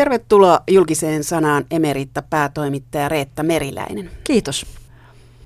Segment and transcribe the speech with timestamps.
[0.00, 4.10] Tervetuloa julkiseen sanaan emeritta päätoimittaja Reetta Meriläinen.
[4.24, 4.66] Kiitos.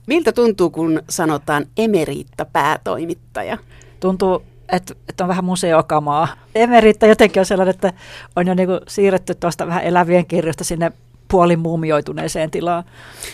[0.06, 3.58] Miltä tuntuu, kun sanotaan emeritta päätoimittaja?
[4.00, 6.28] Tuntuu, että, että on vähän museokamaa.
[6.54, 7.92] Emeritta jotenkin on sellainen, että
[8.36, 10.92] on jo niin siirretty tuosta vähän elävien kirjoista sinne
[11.28, 12.84] puolin muumioituneeseen tilaan.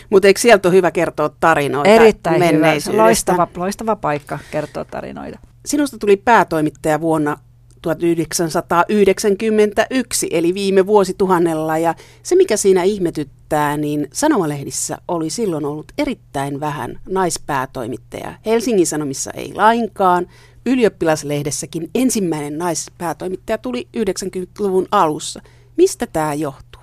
[0.09, 2.73] Mutta eikö sieltä ole hyvä kertoa tarinoita Erittäin hyvä.
[2.93, 5.39] Loistava, loistava paikka kertoa tarinoita.
[5.65, 7.37] Sinusta tuli päätoimittaja vuonna
[7.81, 11.77] 1991, eli viime vuosituhannella.
[11.77, 18.33] Ja se, mikä siinä ihmetyttää, niin sanomalehdissä oli silloin ollut erittäin vähän naispäätoimittaja.
[18.45, 20.27] Helsingin Sanomissa ei lainkaan.
[20.65, 25.41] Ylioppilaslehdessäkin ensimmäinen naispäätoimittaja tuli 90-luvun alussa.
[25.77, 26.81] Mistä tämä johtuu?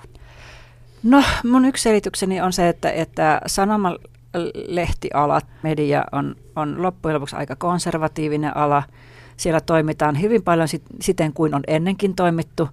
[1.02, 7.56] No, mun yksi selitykseni on se, että, että sanomalehtiala, media on, on loppujen lopuksi aika
[7.56, 8.82] konservatiivinen ala–
[9.38, 10.68] siellä toimitaan hyvin paljon
[11.00, 12.68] siten kuin on ennenkin toimittu.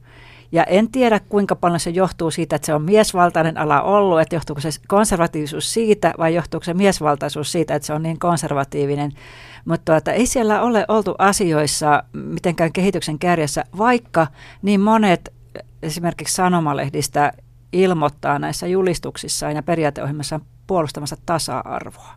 [0.52, 4.36] Ja en tiedä, kuinka paljon se johtuu siitä, että se on miesvaltainen ala ollut, että
[4.36, 9.12] johtuuko se konservatiivisuus siitä vai johtuuko se miesvaltaisuus siitä, että se on niin konservatiivinen.
[9.66, 14.28] Mutta tuota, ei siellä ole oltu asioissa mitenkään kehityksen kärjessä, vaikka
[14.62, 15.34] niin monet
[15.84, 17.34] esimerkiksi sanomalehdistä
[17.74, 22.16] ilmoittaa näissä julistuksissaan ja periaateohjelmassa puolustamassa tasa-arvoa.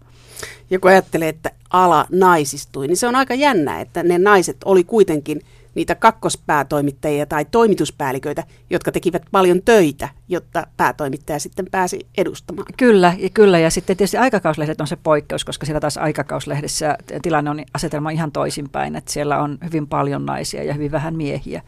[0.70, 4.84] Ja kun ajattelee, että ala naisistui, niin se on aika jännä, että ne naiset oli
[4.84, 5.40] kuitenkin
[5.74, 12.66] niitä kakkospäätoimittajia tai toimituspäälliköitä, jotka tekivät paljon töitä, jotta päätoimittaja sitten pääsi edustamaan.
[12.76, 13.58] Kyllä, ja kyllä.
[13.58, 18.32] Ja sitten tietysti aikakauslehdet on se poikkeus, koska siellä taas aikakauslehdessä tilanne on asetelma ihan
[18.32, 21.62] toisinpäin, että siellä on hyvin paljon naisia ja hyvin vähän miehiä.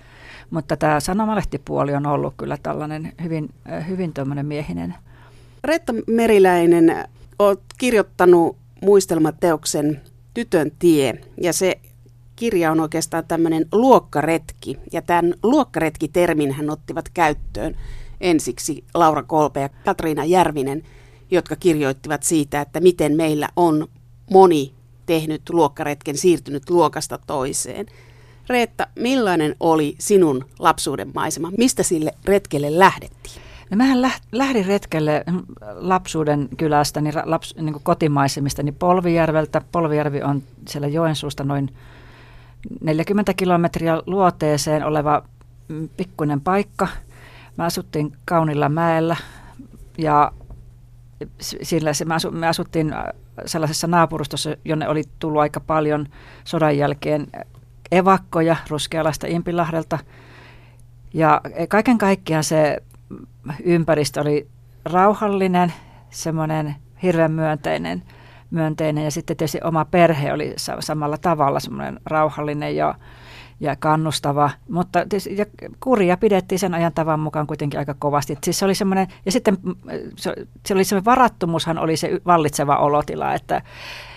[0.51, 3.51] Mutta tämä sanomalehtipuoli on ollut kyllä tällainen hyvin,
[3.89, 4.12] hyvin
[4.43, 4.95] miehinen.
[5.65, 10.00] Reetta Meriläinen, olet kirjoittanut muistelmateoksen
[10.34, 11.81] Tytön tie, ja se
[12.36, 17.77] kirja on oikeastaan tämmöinen luokkaretki, ja tämän luokkaretki-termin hän ottivat käyttöön
[18.20, 20.83] ensiksi Laura Kolpe ja Katriina Järvinen,
[21.31, 23.89] jotka kirjoittivat siitä, että miten meillä on
[24.31, 24.75] moni
[25.06, 27.87] tehnyt luokkaretken, siirtynyt luokasta toiseen.
[28.49, 31.53] Reetta, millainen oli sinun lapsuuden maisema?
[31.59, 33.50] Mistä sille retkelle lähdettiin?
[33.70, 35.25] No mähän lähdin retkelle
[35.75, 39.62] lapsuuden kylästä, niin, laps, niin kuin kotimaisemista, niin Polvijärveltä.
[39.72, 41.75] Polvijärvi on siellä Joensuusta noin
[42.81, 45.22] 40 kilometriä luoteeseen oleva
[45.69, 46.88] mm, pikkuinen paikka.
[47.58, 49.16] Mä asuttiin kaunilla mäellä
[49.98, 50.32] ja
[51.41, 53.04] sillä se, me asuttiin äh,
[53.47, 56.06] sellaisessa naapurustossa, jonne oli tullut aika paljon
[56.44, 57.26] sodan jälkeen
[57.92, 59.98] evakkoja Ruskealasta Impilahdelta.
[61.14, 62.82] Ja kaiken kaikkiaan se
[63.65, 64.48] ympäristö oli
[64.84, 65.72] rauhallinen,
[66.10, 68.03] semmoinen hirveän myönteinen,
[68.50, 72.94] myönteinen ja sitten tietysti oma perhe oli samalla tavalla semmoinen rauhallinen ja,
[73.60, 74.99] ja kannustava, mutta
[75.37, 75.47] ja
[75.81, 78.38] kuria pidettiin sen ajan tavan mukaan kuitenkin aika kovasti.
[78.44, 79.59] Siis se oli semmoinen, ja sitten
[80.16, 80.34] se,
[80.66, 83.62] se oli semmoinen varattomuushan oli se vallitseva olotila, että,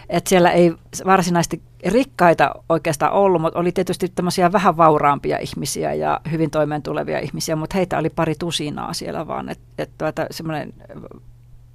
[0.09, 0.73] että siellä ei
[1.05, 7.55] varsinaisesti rikkaita oikeastaan ollut, mutta oli tietysti tämmöisiä vähän vauraampia ihmisiä ja hyvin toimeentulevia ihmisiä,
[7.55, 10.73] mutta heitä oli pari tusinaa siellä vaan, että et tuota, semmoinen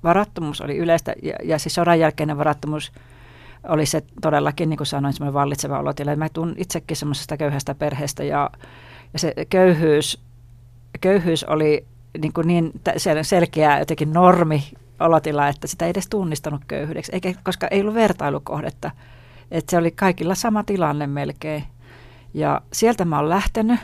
[0.04, 2.92] varattomuus oli yleistä ja, ja siis sodan jälkeinen varattomuus
[3.68, 6.16] oli se todellakin, niin kuin sanoin, semmoinen vallitseva olotila.
[6.16, 8.50] Mä tuun itsekin semmoisesta köyhästä perheestä ja,
[9.12, 10.22] ja se köyhyys,
[11.00, 11.86] köyhyys oli
[12.18, 12.72] niin, kuin niin
[13.22, 14.64] selkeä jotenkin normi
[15.00, 18.90] olotila, että sitä ei edes tunnistanut köyhyydeksi, eikä, koska ei ollut vertailukohdetta.
[19.50, 21.64] Että se oli kaikilla sama tilanne melkein.
[22.34, 23.80] Ja sieltä mä oon lähtenyt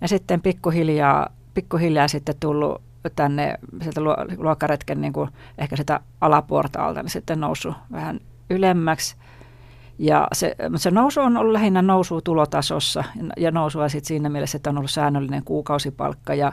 [0.00, 2.82] ja sitten pikkuhiljaa, pikkuhiljaa sitten tullut
[3.16, 4.00] tänne sieltä
[4.36, 8.20] luokkaretken niin kuin ehkä sitä alaportaalta, niin sitten noussut vähän
[8.50, 9.16] ylemmäksi.
[9.98, 13.04] Ja se, se nousu on ollut lähinnä nousu tulotasossa
[13.36, 16.52] ja nousua sitten siinä mielessä, että on ollut säännöllinen kuukausipalkka ja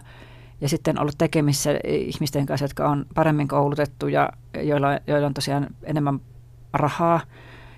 [0.61, 4.29] ja sitten ollut tekemissä ihmisten kanssa, jotka on paremmin koulutettuja,
[4.61, 6.19] joilla, joilla on tosiaan enemmän
[6.73, 7.21] rahaa,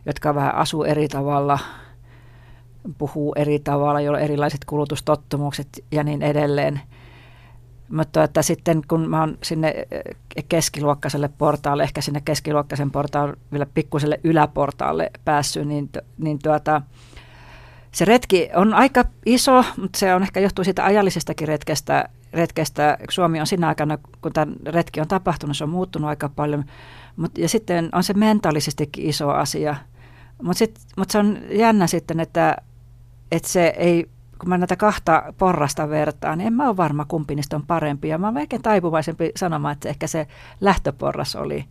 [0.05, 1.59] jotka vähän asuu eri tavalla,
[2.97, 6.81] puhuu eri tavalla, joilla on erilaiset kulutustottumukset ja niin edelleen.
[7.89, 9.87] Mutta että sitten kun mä oon sinne
[10.49, 16.81] keskiluokkaiselle portaalle, ehkä sinne keskiluokkaisen portaalle, vielä pikkuselle yläportaalle päässyt, niin, niin tuota,
[17.91, 22.97] se retki on aika iso, mutta se on ehkä johtuu siitä ajallisestakin retkestä, retkestä.
[23.09, 26.65] Suomi on siinä aikana, kun tämä retki on tapahtunut, se on muuttunut aika paljon.
[27.15, 29.75] Mut, ja sitten on se mentaalisestikin iso asia.
[30.43, 30.65] Mutta
[30.97, 32.57] mut se on jännä sitten, että,
[33.31, 34.09] että se ei,
[34.39, 38.07] kun mä näitä kahta porrasta vertaan, niin en mä ole varma, kumpi niistä on parempi.
[38.07, 40.27] Ja mä oon melkein taipuvaisempi sanomaan, että ehkä se
[40.61, 41.65] lähtöporras oli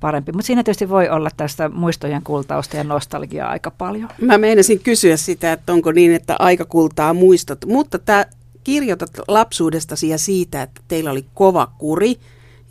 [0.00, 0.32] parempi.
[0.32, 4.08] Mutta siinä tietysti voi olla tästä muistojen kultausta ja nostalgiaa aika paljon.
[4.20, 7.58] Mä meinasin kysyä sitä, että onko niin, että aika kultaa muistot.
[7.66, 8.24] Mutta tämä
[8.68, 12.20] kirjoitat lapsuudestasi ja siitä, että teillä oli kova kuri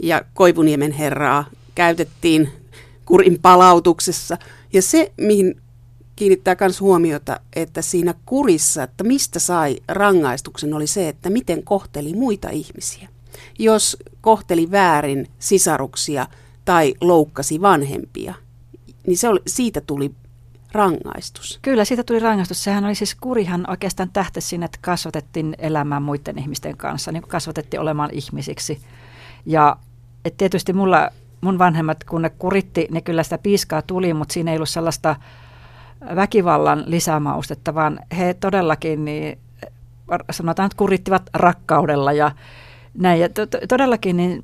[0.03, 1.45] ja Koivuniemen herraa
[1.75, 2.49] käytettiin
[3.05, 4.37] kurin palautuksessa.
[4.73, 5.61] Ja se, mihin
[6.15, 12.13] kiinnittää myös huomiota, että siinä kurissa, että mistä sai rangaistuksen, oli se, että miten kohteli
[12.13, 13.09] muita ihmisiä.
[13.59, 16.27] Jos kohteli väärin sisaruksia
[16.65, 18.33] tai loukkasi vanhempia,
[19.07, 20.11] niin se oli, siitä tuli
[20.71, 21.59] rangaistus.
[21.61, 22.63] Kyllä, siitä tuli rangaistus.
[22.63, 27.81] Sehän oli siis kurihan oikeastaan tähtä siinä, että kasvatettiin elämään muiden ihmisten kanssa, niin kasvatettiin
[27.81, 28.81] olemaan ihmisiksi.
[29.45, 29.77] Ja
[30.25, 31.09] et tietysti mulla,
[31.41, 35.15] mun vanhemmat, kun ne kuritti, ne kyllä sitä piiskaa tuli, mutta siinä ei ollut sellaista
[36.15, 39.39] väkivallan lisämaustetta, vaan he todellakin niin,
[40.31, 42.31] sanotaan, että kurittivat rakkaudella ja
[42.97, 44.43] näin, ja to, to, todellakin niin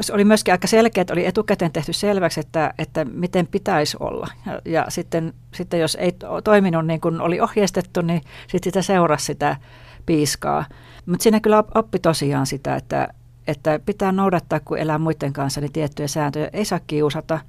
[0.00, 4.28] se oli myöskin aika selkeä, että oli etukäteen tehty selväksi, että, että miten pitäisi olla.
[4.46, 6.12] Ja, ja sitten, sitten jos ei
[6.44, 9.56] toiminut niin kuin oli ohjeistettu, niin sitten sitä seurasi sitä
[10.06, 10.64] piiskaa.
[11.06, 13.08] Mutta siinä kyllä oppi tosiaan sitä, että,
[13.46, 16.50] että pitää noudattaa, kun elää muiden kanssa, niin tiettyjä sääntöjä.
[16.52, 17.40] Ei saa kiusata,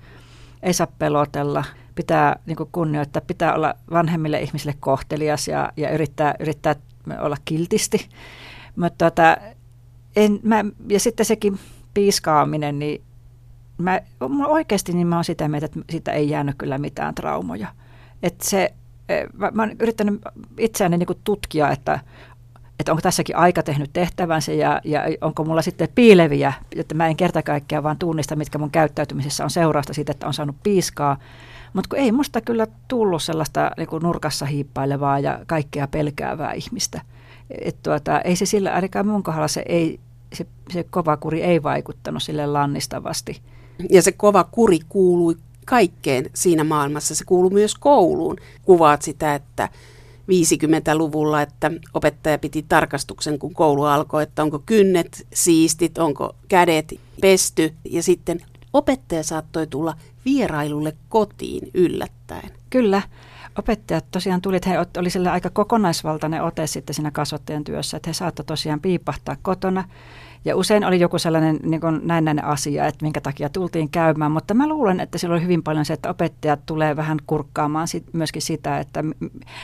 [0.63, 1.63] ei saa pelotella,
[1.95, 6.75] pitää niin kunnioittaa, pitää olla vanhemmille ihmisille kohtelias ja, ja yrittää, yrittää
[7.19, 8.09] olla kiltisti.
[8.75, 9.37] Mutta tota,
[10.15, 11.59] en, mä, ja sitten sekin
[11.93, 13.01] piiskaaminen, niin
[13.77, 14.01] mä,
[14.47, 17.67] oikeasti niin mä oon sitä mieltä, että siitä ei jäänyt kyllä mitään traumoja.
[18.23, 18.73] Että se,
[19.09, 20.21] e, mä, mä oon yrittänyt
[20.57, 21.99] itseäni niin tutkia, että,
[22.79, 27.17] että onko tässäkin aika tehnyt tehtävänsä ja, ja onko mulla sitten piileviä, että mä en
[27.17, 31.17] kerta kaikkiaan vaan tunnista, mitkä mun käyttäytymisessä on seurausta siitä, että on saanut piiskaa.
[31.73, 37.01] Mutta kun ei musta kyllä tullut sellaista niin nurkassa hiippailevaa ja kaikkea pelkäävää ihmistä–
[37.49, 39.99] et tuota, ei se sillä, ainakaan mun kohdalla se, ei,
[40.33, 43.41] se, se kova kuri ei vaikuttanut sille lannistavasti.
[43.89, 45.35] Ja se kova kuri kuului
[45.65, 47.15] kaikkeen siinä maailmassa.
[47.15, 48.37] Se kuuluu myös kouluun.
[48.63, 49.69] Kuvaat sitä, että
[50.23, 57.73] 50-luvulla, että opettaja piti tarkastuksen, kun koulu alkoi, että onko kynnet siistit, onko kädet pesty.
[57.89, 58.41] Ja sitten
[58.73, 59.93] opettaja saattoi tulla
[60.25, 62.51] vierailulle kotiin yllättäen.
[62.69, 63.01] Kyllä
[63.59, 68.09] opettajat tosiaan tuli, että he oli sille aika kokonaisvaltainen ote sitten siinä kasvattajan työssä, että
[68.09, 69.83] he saattoi tosiaan piipahtaa kotona.
[70.45, 74.53] Ja usein oli joku sellainen niin kuin näennäinen asia, että minkä takia tultiin käymään, mutta
[74.53, 78.41] mä luulen, että silloin oli hyvin paljon se, että opettajat tulee vähän kurkkaamaan sit, myöskin
[78.41, 79.03] sitä, että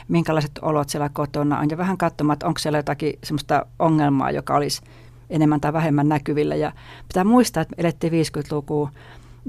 [0.07, 4.55] minkälaiset olot siellä kotona on ja vähän katsomaan, että onko siellä jotakin semmoista ongelmaa, joka
[4.55, 4.81] olisi
[5.29, 6.55] enemmän tai vähemmän näkyvillä.
[6.55, 6.71] Ja
[7.07, 8.89] pitää muistaa, että elettiin 50-lukua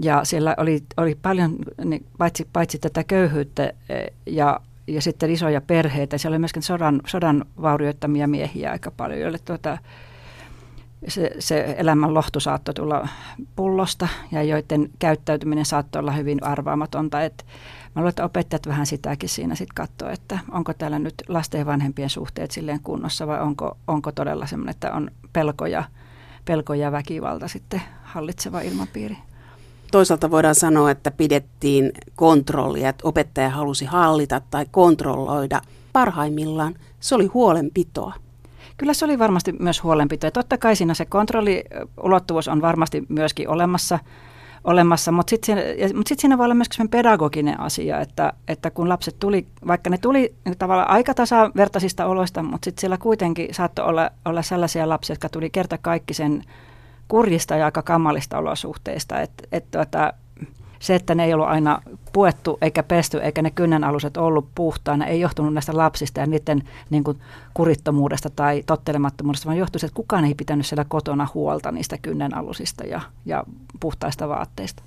[0.02, 5.61] ja siellä oli, oli paljon, niin paitsi, paitsi tätä köyhyyttä e, ja, ja sitten isoja
[5.61, 9.79] perheitä, siellä oli myöskin sodan, sodan vaurioittamia miehiä aika paljon, joille tuota,
[11.08, 13.08] se, se elämän lohtu saattoi tulla
[13.56, 17.23] pullosta ja joiden käyttäytyminen saattoi olla hyvin arvaamatonta.
[17.23, 17.47] Et
[17.94, 21.67] mä luulen, että opettajat vähän sitäkin siinä sitten katsoo, että onko täällä nyt lasten ja
[21.67, 25.85] vanhempien suhteet silleen kunnossa vai onko, onko todella semmoinen, että on pelkoja,
[26.44, 29.17] pelkoja väkivalta sitten hallitseva ilmapiiri
[29.91, 35.61] toisaalta voidaan sanoa, että pidettiin kontrollia, että opettaja halusi hallita tai kontrolloida.
[35.93, 38.15] Parhaimmillaan se oli huolenpitoa.
[38.77, 40.27] Kyllä se oli varmasti myös huolenpito.
[40.27, 43.99] Ja totta kai siinä se kontrolliulottuvuus on varmasti myöskin olemassa,
[44.65, 48.89] olemassa mutta sitten siinä, mut sit siinä voi olla myös pedagoginen asia, että, että kun
[48.89, 54.11] lapset tuli, vaikka ne tuli tavallaan aika tasavertaisista oloista, mutta sitten siellä kuitenkin saattoi olla,
[54.25, 56.45] olla sellaisia lapsia, jotka tuli kerta kaikki sen
[57.11, 59.21] kurjista ja aika kamalista olosuhteista.
[59.21, 60.12] Et, et tuota,
[60.79, 65.21] se, että ne ei ollut aina puettu eikä pesty eikä ne kynnenaluset ollut puhtaana, ei
[65.21, 67.21] johtunut näistä lapsista ja niiden niin kuin,
[67.55, 73.00] kurittomuudesta tai tottelemattomuudesta, vaan johtui että kukaan ei pitänyt siellä kotona huolta niistä kynnenalusista ja,
[73.26, 73.45] ja
[73.81, 74.83] puhtaista vaatteista.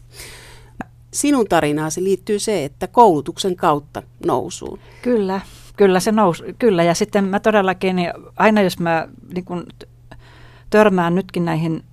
[1.13, 4.79] Sinun tarinaasi liittyy se, että koulutuksen kautta nousuun.
[5.01, 5.41] Kyllä,
[5.77, 6.83] kyllä se nousi, kyllä.
[6.83, 7.95] Ja sitten mä todellakin,
[8.35, 9.65] aina jos mä niin kun,
[10.69, 11.83] törmään nytkin näihin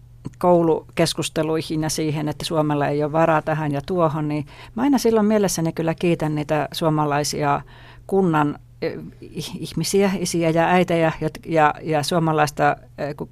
[0.41, 5.27] koulukeskusteluihin ja siihen, että Suomella ei ole varaa tähän ja tuohon, niin mä aina silloin
[5.27, 7.61] mielessäni kyllä kiitän niitä suomalaisia
[8.07, 8.59] kunnan
[9.59, 12.77] ihmisiä, isiä ja äitejä ja, ja, ja suomalaista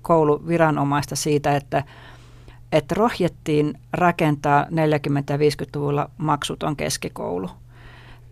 [0.03, 1.85] kouluviranomaista siitä, että,
[2.73, 4.69] että rohjettiin rakentaa 40-
[5.31, 7.50] ja 50-luvulla maksuton keskikoulu.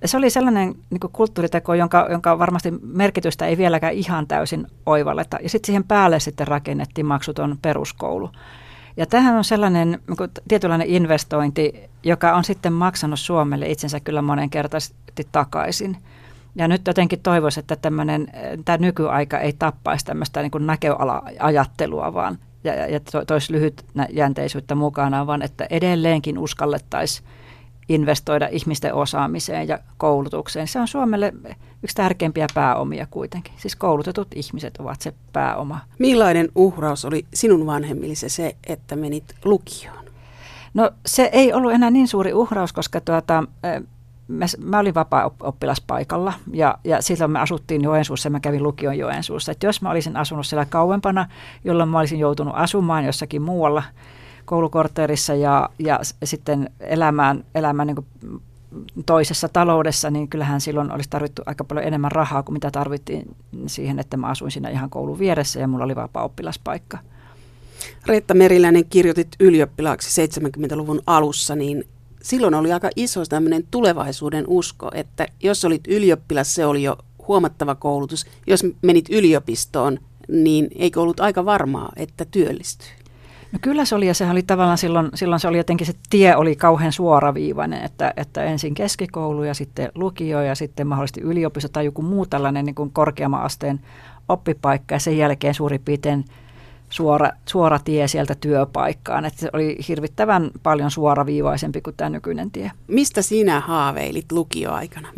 [0.04, 5.38] Se oli sellainen niin kulttuuriteko, jonka, jonka varmasti merkitystä ei vieläkään ihan täysin oivalleta.
[5.42, 8.30] Ja sitten siihen päälle sitten rakennettiin maksuton peruskoulu.
[8.96, 15.26] Ja tähän on sellainen niin tietynlainen investointi, joka on sitten maksanut Suomelle itsensä kyllä monenkertaisesti
[15.32, 15.96] takaisin.
[16.54, 18.26] Ja nyt jotenkin toivoisin, että tämmöinen,
[18.64, 25.66] tämä nykyaika ei tappaisi tämmöistä niin näköala-ajattelua, vaan ja, ja toisi lyhytjänteisyyttä mukana, vaan että
[25.70, 27.28] edelleenkin uskallettaisiin
[27.88, 30.69] investoida ihmisten osaamiseen ja koulutukseen.
[30.69, 31.33] Se on Suomelle
[31.83, 33.55] yksi tärkeimpiä pääomia kuitenkin.
[33.57, 35.78] Siis koulutetut ihmiset ovat se pääoma.
[35.99, 40.05] Millainen uhraus oli sinun vanhemmillisi se, että menit lukioon?
[40.75, 43.45] No se ei ollut enää niin suuri uhraus, koska tuota,
[44.28, 49.52] mä, mä olin vapaa-oppilaspaikalla ja, ja silloin me asuttiin Joensuussa ja mä kävin lukion Joensuussa.
[49.52, 51.28] Et jos mä olisin asunut siellä kauempana,
[51.64, 53.83] jolloin mä olisin joutunut asumaan jossakin muualla
[54.46, 58.06] koulukortteerissa ja, ja sitten elämään, elämään niin
[59.06, 63.36] toisessa taloudessa, niin kyllähän silloin olisi tarvittu aika paljon enemmän rahaa kuin mitä tarvittiin
[63.66, 66.98] siihen, että mä asuin siinä ihan koulun vieressä ja mulla oli vapaa-oppilaspaikka.
[68.06, 71.84] Reetta Meriläinen kirjoitit ylioppilaaksi 70-luvun alussa, niin
[72.22, 76.96] silloin oli aika iso tämmöinen tulevaisuuden usko, että jos olit ylioppilas, se oli jo
[77.28, 78.26] huomattava koulutus.
[78.46, 79.98] Jos menit yliopistoon,
[80.28, 82.88] niin eikö ollut aika varmaa, että työllistyy?
[83.56, 86.36] No kyllä se oli ja sehän oli tavallaan silloin, silloin se oli jotenkin se tie
[86.36, 91.84] oli kauhean suoraviivainen, että, että ensin keskikoulu ja sitten lukio ja sitten mahdollisesti yliopisto tai
[91.84, 93.80] joku muu tällainen niin kuin korkeamman asteen
[94.28, 96.25] oppipaikka ja sen jälkeen suurin piirtein
[96.88, 99.25] suora, suora tie sieltä työpaikkaan.
[99.25, 102.70] Että se oli hirvittävän paljon suoraviivaisempi kuin tämä nykyinen tie.
[102.86, 105.08] Mistä sinä haaveilit lukioaikana?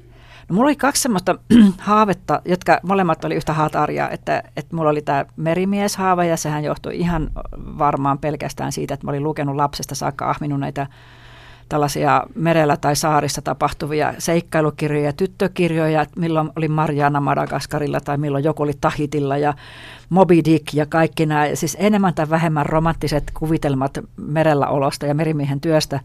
[0.49, 1.39] No, mulla oli kaksi semmoista
[1.79, 6.97] haavetta, jotka molemmat oli yhtä hataria, että, että mulla oli tämä merimieshaava ja sehän johtui
[6.97, 10.87] ihan varmaan pelkästään siitä, että mä olin lukenut lapsesta saakka ahminut näitä
[11.69, 18.73] tällaisia merellä tai saarissa tapahtuvia seikkailukirjoja, tyttökirjoja, milloin oli Mariana Madagaskarilla tai milloin joku oli
[18.81, 19.55] Tahitilla ja
[20.09, 25.61] Moby Dick ja kaikki nämä, siis enemmän tai vähemmän romanttiset kuvitelmat merellä olosta ja merimiehen
[25.61, 26.01] työstä.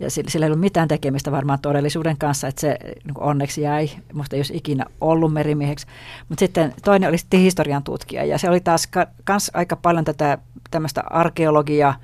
[0.00, 3.90] Ja sillä ei ollut mitään tekemistä varmaan todellisuuden kanssa, että se niin onneksi jäi.
[4.12, 5.86] Musta ei olisi ikinä ollut merimieheksi.
[6.28, 10.04] Mutta sitten toinen oli sitten historian tutkija ja se oli taas ka- kans aika paljon
[10.04, 10.38] tätä
[10.70, 11.94] tämmöistä arkeologiaa,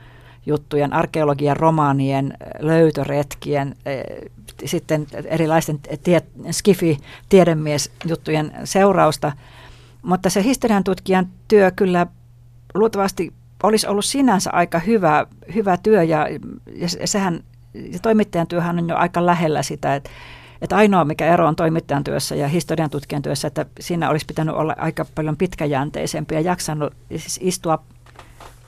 [0.46, 3.76] juttujen, arkeologian romaanien, löytöretkien,
[4.64, 9.32] sitten erilaisten tie, skifi-tiedemies-juttujen seurausta.
[10.02, 12.06] Mutta se historian tutkijan työ kyllä
[12.74, 13.32] luultavasti
[13.62, 16.26] olisi ollut sinänsä aika hyvä, hyvä työ ja,
[16.76, 17.40] ja sehän
[17.74, 20.10] ja toimittajan työhän on jo aika lähellä sitä, että,
[20.62, 24.54] että ainoa mikä ero on toimittajan työssä ja historian tutkijan työssä, että siinä olisi pitänyt
[24.54, 27.84] olla aika paljon pitkäjänteisempi ja jaksanut siis istua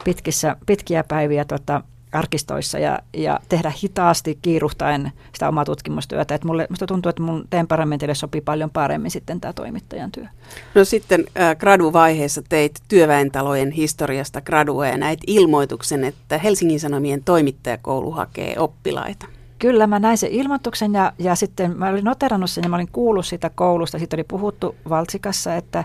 [0.05, 1.83] pitkissä, pitkiä päiviä tota,
[2.13, 6.35] arkistoissa ja, ja tehdä hitaasti kiiruhtaen sitä omaa tutkimustyötä.
[6.35, 10.27] Et mulle, musta tuntuu, että mun temperamentille sopii paljon paremmin sitten tämä toimittajan työ.
[10.75, 18.11] No sitten äh, graduvaiheessa teit työväentalojen historiasta gradua ja näit ilmoituksen, että Helsingin Sanomien toimittajakoulu
[18.11, 19.27] hakee oppilaita.
[19.59, 22.93] Kyllä, mä näin sen ilmoituksen ja, ja sitten mä olin noterannut sen ja mä olin
[22.93, 23.99] kuullut sitä koulusta.
[23.99, 25.85] Sitten oli puhuttu Valtsikassa, että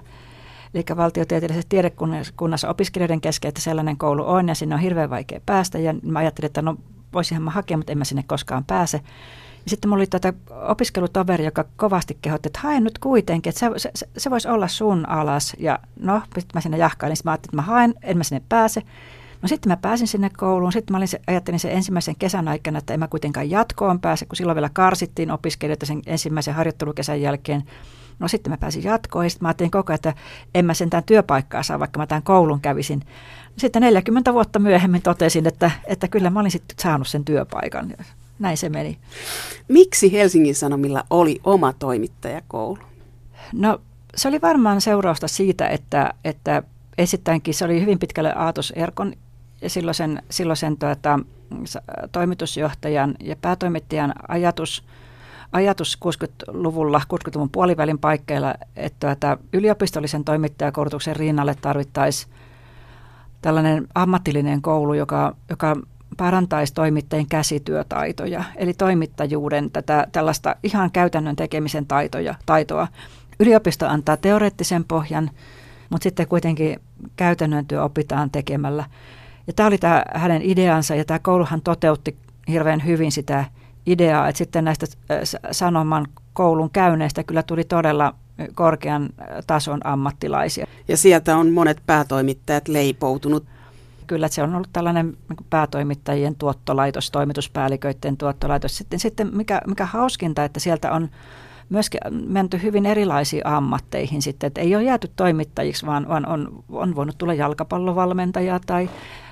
[0.74, 5.80] eli valtiotieteellisessä tiedekunnassa opiskelijoiden kesken, että sellainen koulu on ja sinne on hirveän vaikea päästä.
[5.80, 6.78] Ja mä ajattelin, että no
[7.14, 9.02] voisinhan mä hakea, mutta en mä sinne koskaan pääse.
[9.66, 10.34] Ja sitten mulla oli tätä
[10.68, 15.10] opiskelutoveri, joka kovasti kehotti, että haen nyt kuitenkin, että se, se, se voisi olla sun
[15.10, 15.54] alas.
[15.60, 18.42] Ja no, sitten mä sinne jahkailin, sitten mä ajattelin, että mä haen, en mä sinne
[18.50, 18.82] pääse.
[19.42, 20.72] No sitten mä pääsin sinne kouluun.
[20.72, 24.26] Sitten mä olin se, ajattelin sen ensimmäisen kesän aikana, että en mä kuitenkaan jatkoon pääse,
[24.26, 27.64] kun silloin vielä karsittiin opiskelijoita sen ensimmäisen harjoittelukesän jälkeen.
[28.20, 30.14] No sitten mä pääsin jatkoon ja sitten mä ajattelin koko ajan, että
[30.56, 33.02] en mä sentään työpaikkaa saa, vaikka mä tämän koulun kävisin.
[33.58, 37.94] Sitten 40 vuotta myöhemmin totesin, että, että kyllä mä olin sitten saanut sen työpaikan.
[38.40, 38.98] Näin se meni.
[39.68, 42.78] Miksi Helsingin Sanomilla oli oma toimittajakoulu?
[43.54, 43.82] No
[44.16, 46.64] se oli varmaan seurausta siitä, että, että
[46.98, 49.14] esittäinkin se oli hyvin pitkälle Aatos Erkon
[49.62, 51.20] ja silloisen, silloisen tuota,
[52.12, 54.84] toimitusjohtajan ja päätoimittajan ajatus–
[55.52, 62.34] ajatus 60-luvulla, 60-luvun puolivälin paikkeilla, että, että yliopistollisen toimittajakoulutuksen rinnalle tarvittaisiin
[63.42, 65.76] tällainen ammatillinen koulu, joka, joka
[66.18, 72.88] parantaisi toimittajien käsityötaitoja, eli toimittajuuden tätä tällaista ihan käytännön tekemisen taitoja, taitoa.
[73.40, 75.30] Yliopisto antaa teoreettisen pohjan,
[75.90, 76.80] mutta sitten kuitenkin
[77.16, 78.86] käytännön työ opitaan tekemällä.
[79.48, 83.46] Ja tämä oli tämä hänen ideansa, ja tämä kouluhan toteutti hirveän hyvin sitä
[83.88, 84.86] ideaa, että sitten näistä
[85.52, 88.14] Sanoman koulun käynneistä kyllä tuli todella
[88.56, 89.10] korkean
[89.48, 90.68] tason ammattilaisia.
[90.88, 93.46] Ja sieltä on monet päätoimittajat leipoutunut.
[94.08, 98.78] Kyllä se on ollut tällainen niin päätoimittajien tuottolaitos, toimituspäälliköiden tuottolaitos.
[98.78, 101.10] Sitten, sitten mikä, mikä hauskinta, että sieltä on
[101.70, 106.96] myöskin menty hyvin erilaisiin ammatteihin sitten, että ei ole jääty toimittajiksi, vaan, vaan on, on
[106.96, 108.90] voinut tulla jalkapallovalmentaja tai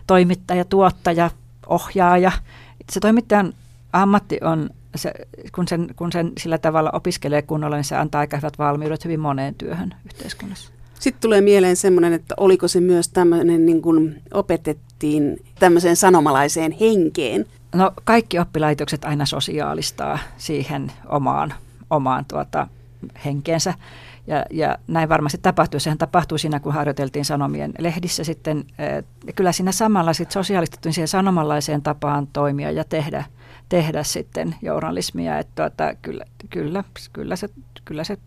[0.07, 1.29] toimittaja, tuottaja,
[1.67, 2.31] ohjaaja.
[2.91, 3.53] Se toimittajan
[4.01, 5.13] ammatti on, se,
[5.55, 9.19] kun, sen, kun sen sillä tavalla opiskelee kunnolla, niin se antaa aika hyvät valmiudet hyvin
[9.19, 10.71] moneen työhön yhteiskunnassa.
[10.99, 17.45] Sitten tulee mieleen semmoinen, että oliko se myös tämmöinen, niin kuin opetettiin tämmöiseen sanomalaiseen henkeen?
[17.75, 21.53] No kaikki oppilaitokset aina sosiaalistaa siihen omaan,
[21.89, 22.67] omaan tuota,
[23.25, 23.73] henkeensä.
[24.27, 25.79] Ja, ja näin varmasti tapahtui.
[25.79, 28.65] Sehän tapahtui siinä, kun harjoiteltiin Sanomien lehdissä sitten.
[29.27, 33.23] Ja kyllä siinä samalla sitten sosiaalistettiin siihen sanomanlaiseen tapaan toimia ja tehdä,
[33.69, 35.39] tehdä sitten journalismia.
[35.39, 37.49] Että tuota, kyllä, kyllä, kyllä, se,
[37.85, 38.17] kyllä se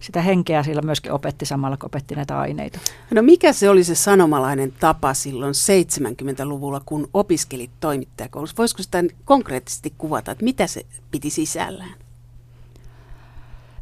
[0.00, 2.78] sitä henkeä sillä myöskin opetti samalla, kun opetti näitä aineita.
[3.14, 8.56] No mikä se oli se sanomalainen tapa silloin 70-luvulla, kun opiskelit toimittajakoulussa?
[8.58, 11.94] Voisiko sitä konkreettisesti kuvata, että mitä se piti sisällään?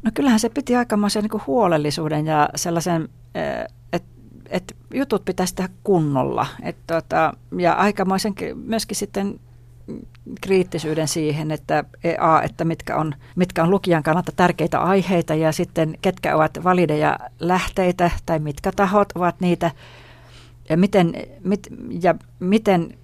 [0.02, 3.08] No kyllähän se piti aikamoisen niin huolellisuuden ja sellaisen,
[3.92, 4.08] että
[4.48, 6.46] et jutut pitäisi tehdä kunnolla.
[6.62, 9.40] Et tota, ja aikamoisen myöskin sitten
[10.40, 11.84] kriittisyyden siihen, että,
[12.18, 17.18] A, että mitkä on, mitkä on lukijan kannalta tärkeitä aiheita ja sitten ketkä ovat valideja
[17.40, 19.70] lähteitä tai mitkä tahot ovat niitä
[20.68, 21.12] ja miten,
[21.44, 21.68] mit,
[22.02, 22.98] ja miten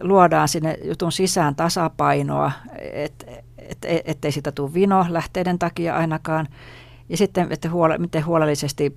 [0.00, 3.24] luodaan sinne jutun sisään tasapainoa, et,
[3.58, 6.48] et, et, ettei sitä tule vino lähteiden takia ainakaan.
[7.08, 8.96] Ja sitten, että huole, miten huolellisesti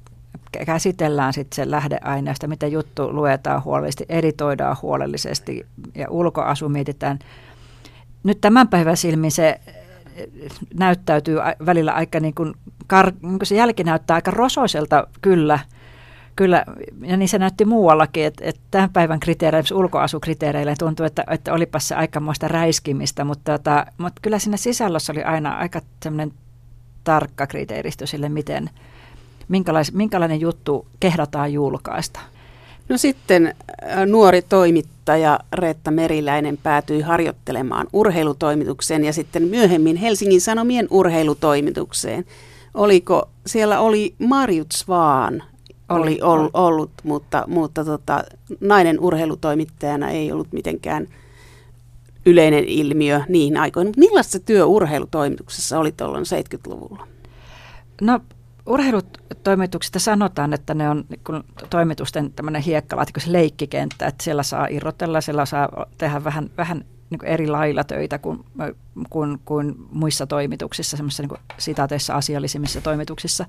[0.65, 7.19] käsitellään sitten se lähdeaineesta, miten juttu luetaan huolellisesti, editoidaan huolellisesti ja ulkoasu mietitään.
[8.23, 9.59] Nyt tämän päivän silmin se
[10.73, 12.53] näyttäytyy välillä aika niin kuin,
[12.87, 15.59] kar, niin kuin se jälki näyttää aika rosoiselta kyllä,
[16.35, 16.65] kyllä,
[17.01, 21.87] ja niin se näytti muuallakin, että, että tämän päivän kriteereillä, ulkoasukriteereillä tuntuu, että, että olipas
[21.87, 26.33] se aikamoista räiskimistä, mutta, tota, mutta kyllä siinä sisällössä oli aina aika semmoinen
[27.03, 28.69] tarkka kriteeristö sille, miten,
[29.47, 32.19] minkälais, minkälainen juttu kehdataan julkaista.
[32.89, 33.55] No sitten
[34.05, 42.25] nuori toimittaja Reetta Meriläinen päätyi harjoittelemaan urheilutoimitukseen ja sitten myöhemmin Helsingin Sanomien urheilutoimitukseen.
[42.73, 45.43] Oliko, siellä oli Marjut Svaan,
[45.89, 48.23] oli, oli ollut, mutta, mutta tota,
[48.61, 51.07] nainen urheilutoimittajana ei ollut mitenkään
[52.25, 53.93] yleinen ilmiö niihin aikoihin.
[53.97, 57.07] Millaista se työ urheilutoimituksessa oli tuolloin 70-luvulla?
[58.01, 58.19] No
[58.67, 65.21] urheilutoimituksista sanotaan, että ne on kun toimitusten tämmöinen hiekkalaatikko, se leikkikenttä, että siellä saa irrotella,
[65.21, 68.45] siellä saa tehdä vähän, vähän niin kuin eri lailla töitä kuin,
[69.09, 73.45] kuin, kuin muissa toimituksissa, semmoisissa niin sitaateissa asiallisimmissa toimituksissa.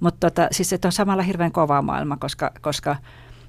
[0.00, 2.96] Mutta tota, siis se on samalla hirveän kova maailma, koska, koska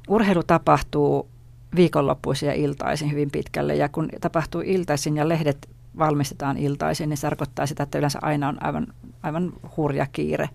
[0.10, 1.30] urheilu tapahtuu
[1.76, 3.76] viikonloppuisin ja iltaisin hyvin pitkälle.
[3.76, 8.48] Ja kun tapahtuu iltaisin ja lehdet valmistetaan iltaisin, niin se tarkoittaa sitä, että yleensä aina
[8.48, 8.88] on aivan,
[9.24, 10.50] aivan hurja kiire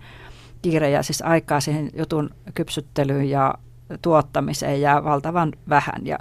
[0.71, 3.55] kiire ja siis aikaa siihen jutun kypsyttelyyn ja
[4.03, 6.07] tuottamiseen ja valtavan vähän.
[6.07, 6.19] Ja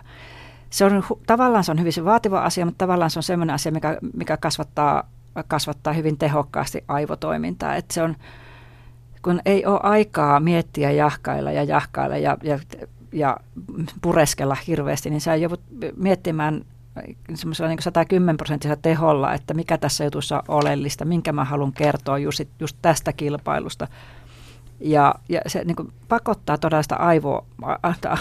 [0.69, 3.97] se on, tavallaan se on hyvin vaativa asia, mutta tavallaan se on sellainen asia, mikä,
[4.13, 5.09] mikä kasvattaa,
[5.47, 7.75] kasvattaa hyvin tehokkaasti aivotoimintaa.
[7.75, 8.15] Että se on,
[9.21, 12.59] kun ei ole aikaa miettiä, jahkailla ja jahkailla ja, ja,
[13.11, 13.37] ja
[14.01, 15.61] pureskella hirveästi, niin sä joudut
[15.95, 16.65] miettimään
[17.33, 22.17] semmoisella niin 110 prosenttisella teholla, että mikä tässä jutussa on oleellista, minkä mä haluan kertoa
[22.17, 23.87] just, just tästä kilpailusta.
[24.79, 27.45] Ja, ja se niin kuin pakottaa todella sitä aivo,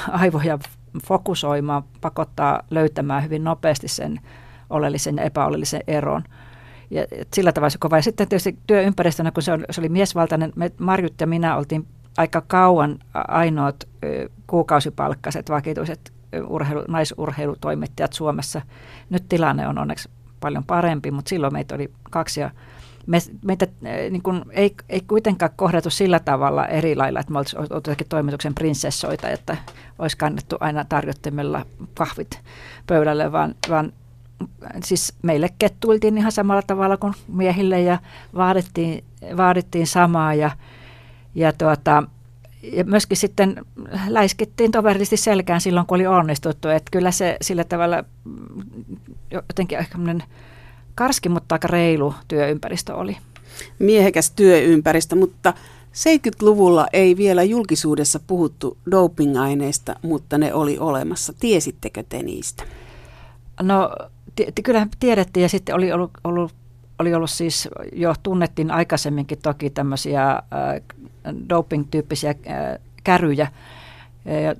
[0.09, 0.59] aivoja
[1.07, 4.21] fokusoimaan, pakottaa löytämään hyvin nopeasti sen
[4.71, 6.25] oleellisen ja epäoleellisen eron.
[6.91, 7.97] Ja sillä tavalla se kova.
[7.97, 11.87] Ja sitten tietysti työympäristönä, kun se, on, se oli miesvaltainen, me Marjut ja minä oltiin
[12.17, 13.89] aika kauan ainoat
[14.47, 16.13] kuukausipalkkaiset vakituiset
[16.47, 18.63] urheilu, naisurheilutoimittajat Suomessa.
[19.11, 22.51] Nyt tilanne on onneksi paljon parempi, mutta silloin meitä oli kaksi ja
[23.07, 27.39] me, meitä äh, niin kuin, ei, ei kuitenkaan kohdatu sillä tavalla eri lailla, että me
[27.39, 29.57] oltaisiin jotenkin toimituksen prinsessoita, että
[29.99, 32.41] olisi kannettu aina tarjottimella kahvit
[32.87, 33.93] pöydälle, vaan, vaan
[34.85, 37.99] siis meille kettuiltiin ihan samalla tavalla kuin miehille ja
[38.35, 39.05] vaadittiin,
[39.37, 40.51] vaadittiin samaa ja,
[41.35, 42.03] ja, tuota,
[42.63, 43.65] ja myöskin sitten
[44.09, 46.69] läiskittiin toverillisesti selkään silloin, kun oli onnistuttu.
[46.69, 48.05] Että kyllä se sillä tavalla
[49.31, 49.99] jotenkin ehkä
[50.95, 53.17] karski, mutta aika reilu työympäristö oli.
[53.79, 55.55] Miehekäs työympäristö, mutta
[55.95, 61.33] 70-luvulla ei vielä julkisuudessa puhuttu dopingaineista, mutta ne oli olemassa.
[61.41, 62.65] Tiesittekö te niistä?
[63.63, 63.91] No
[64.37, 66.55] t- kyllähän tiedettiin ja sitten oli ollut, ollut,
[66.99, 70.43] oli ollut siis jo tunnettiin aikaisemminkin toki tämmöisiä äh,
[71.49, 73.49] doping-tyyppisiä äh, käryjä.
[74.25, 74.55] Ja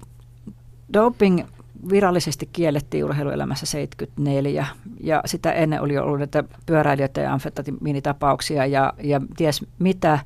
[0.93, 1.43] doping
[1.91, 4.67] virallisesti kiellettiin urheiluelämässä 74
[5.01, 10.19] ja sitä ennen oli ollut näitä pyöräilijöitä ja amfetamiinitapauksia ja, ja ties mitä,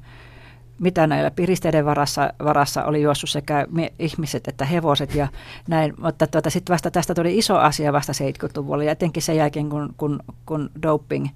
[0.81, 3.67] mitä näillä piristeiden varassa, varassa oli juossut sekä
[3.99, 5.29] ihmiset että hevoset ja
[5.69, 9.69] näin, mutta tuota, sitten vasta tästä tuli iso asia vasta 70-luvulla ja etenkin sen jälkeen
[9.69, 11.27] kun, kun, kun doping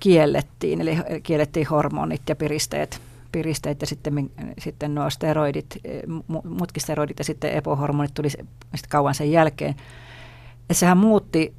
[0.00, 3.00] kiellettiin, eli kiellettiin hormonit ja piristeet
[3.32, 6.02] piristeet ja sitten, sitten nuo steroidit, eh,
[6.44, 8.46] muutkin steroidit ja sitten epohormonit tuli sitten
[8.88, 9.74] kauan sen jälkeen.
[10.68, 11.54] Ja sehän muutti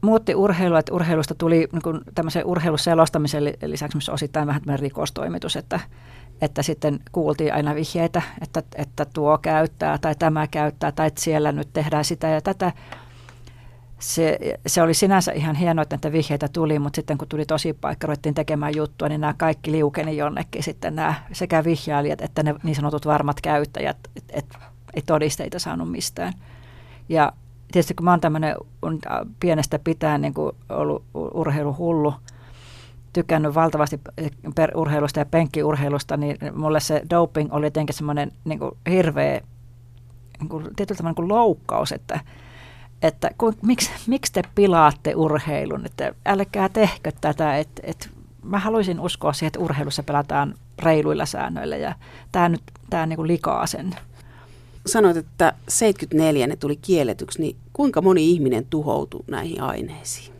[0.00, 5.56] muutti urheilua, että urheilusta tuli niin kuin tämmöisen urheiluselostamisen lisäksi myös osittain vähän tämmöinen rikostoimitus,
[5.56, 5.80] että,
[6.40, 11.52] että sitten kuultiin aina vihjeitä, että, että tuo käyttää tai tämä käyttää tai että siellä
[11.52, 12.72] nyt tehdään sitä ja tätä.
[14.00, 17.72] Se, se oli sinänsä ihan hienoa, että näitä vihjeitä tuli, mutta sitten kun tuli tosi
[17.72, 22.54] paikka, ruvettiin tekemään juttua, niin nämä kaikki liukeni jonnekin sitten nämä sekä vihjailijat että ne
[22.62, 24.46] niin sanotut varmat käyttäjät, että et,
[24.94, 26.32] ei todisteita saanut mistään.
[27.08, 27.32] Ja
[27.72, 28.56] tietysti kun mä oon tämmöinen
[29.40, 30.34] pienestä pitäen niin
[30.68, 32.14] ollut urheiluhullu,
[33.12, 34.00] tykännyt valtavasti
[34.54, 38.60] per urheilusta ja penkkiurheilusta, niin mulle se doping oli jotenkin semmoinen niin
[38.90, 39.40] hirveä
[40.40, 42.20] niin kuin, tietyllä niin kuin loukkaus, että,
[43.02, 48.08] että kun, miksi, miksi te pilaatte urheilun, että älkää tehkö tätä, että, että
[48.42, 51.94] mä haluaisin uskoa siihen, että urheilussa pelataan reiluilla säännöillä ja
[52.32, 53.94] tämä nyt tämä niin likaa sen
[54.86, 60.34] sanoit, että 74 ne tuli kielletyksi, niin kuinka moni ihminen tuhoutui näihin aineisiin?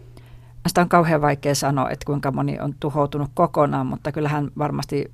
[0.66, 5.10] Sitä on kauhean vaikea sanoa, että kuinka moni on tuhoutunut kokonaan, mutta kyllähän varmasti,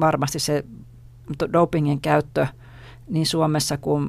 [0.00, 0.64] varmasti se
[1.52, 2.46] dopingin käyttö
[3.08, 4.08] niin Suomessa kuin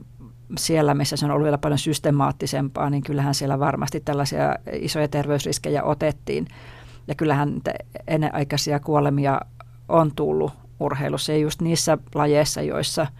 [0.58, 5.84] siellä, missä se on ollut vielä paljon systemaattisempaa, niin kyllähän siellä varmasti tällaisia isoja terveysriskejä
[5.84, 6.48] otettiin.
[7.08, 7.62] Ja kyllähän
[8.08, 9.42] ennenaikaisia kuolemia
[9.90, 13.08] on tullut urheilussa ja just niissä lajeissa, joissa–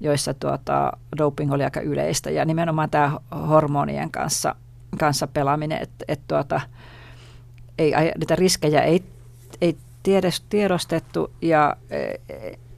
[0.00, 4.54] joissa tuota, doping oli aika yleistä ja nimenomaan tämä hormonien kanssa,
[4.98, 6.60] kanssa pelaaminen, että et tuota,
[7.78, 9.02] ei, niitä riskejä ei,
[9.60, 9.76] ei
[10.48, 11.76] tiedostettu ja,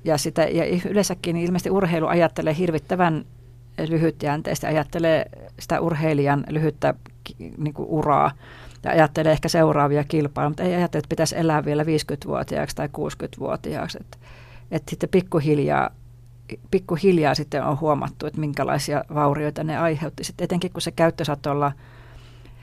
[0.04, 3.24] ja, sitä, ja yleensäkin niin ilmeisesti urheilu ajattelee hirvittävän
[3.88, 6.94] lyhytjänteistä, ajattelee sitä urheilijan lyhyttä
[7.58, 8.30] niin kuin uraa
[8.84, 13.98] ja ajattelee ehkä seuraavia kilpailuja, mutta ei ajattele, että pitäisi elää vielä 50-vuotiaaksi tai 60-vuotiaaksi.
[14.00, 14.18] Että,
[14.70, 15.90] että sitten pikkuhiljaa
[16.70, 20.24] pikkuhiljaa sitten on huomattu, että minkälaisia vaurioita ne aiheutti.
[20.24, 21.72] Sitten etenkin kun se käyttö saattoi olla,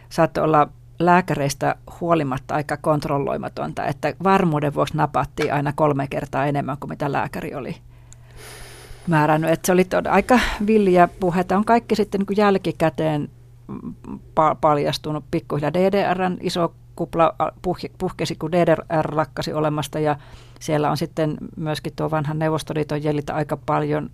[0.10, 6.90] saattoi olla lääkäreistä huolimatta aika kontrolloimatonta, että varmuuden vuoksi napattiin aina kolme kertaa enemmän kuin
[6.90, 7.76] mitä lääkäri oli
[9.08, 9.52] määrännyt.
[9.52, 11.58] Että se oli aika villiä puhetta.
[11.58, 13.30] On kaikki sitten niin kuin jälkikäteen
[14.12, 15.74] pa- paljastunut pikkuhiljaa.
[15.74, 17.36] DDRn iso kupla
[17.98, 20.16] puhkesi, kun DDR lakkasi olemasta ja
[20.60, 24.10] siellä on sitten myöskin tuo vanhan Neuvostoliiton jäljiltä aika paljon,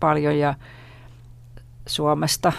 [0.00, 0.54] paljon ja
[1.86, 2.52] Suomesta,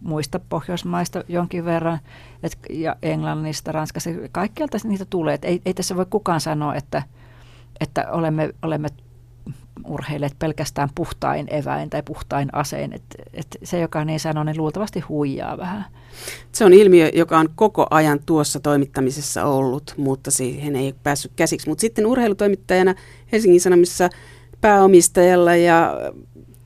[0.00, 1.98] muista Pohjoismaista jonkin verran
[2.42, 5.34] et, ja Englannista, Ranskasta, kaikkialta niitä tulee.
[5.34, 7.02] Et ei, ei tässä voi kukaan sanoa, että,
[7.80, 8.88] että olemme, olemme
[9.86, 12.92] urheilijat pelkästään puhtain eväin tai puhtain asein.
[12.92, 13.02] Et,
[13.34, 15.84] et se, joka niin sanoo, niin luultavasti huijaa vähän.
[16.52, 21.68] Se on ilmiö, joka on koko ajan tuossa toimittamisessa ollut, mutta siihen ei päässyt käsiksi.
[21.68, 22.94] Mutta sitten urheilutoimittajana
[23.32, 24.10] Helsingin Sanomissa
[24.60, 25.94] pääomistajalla ja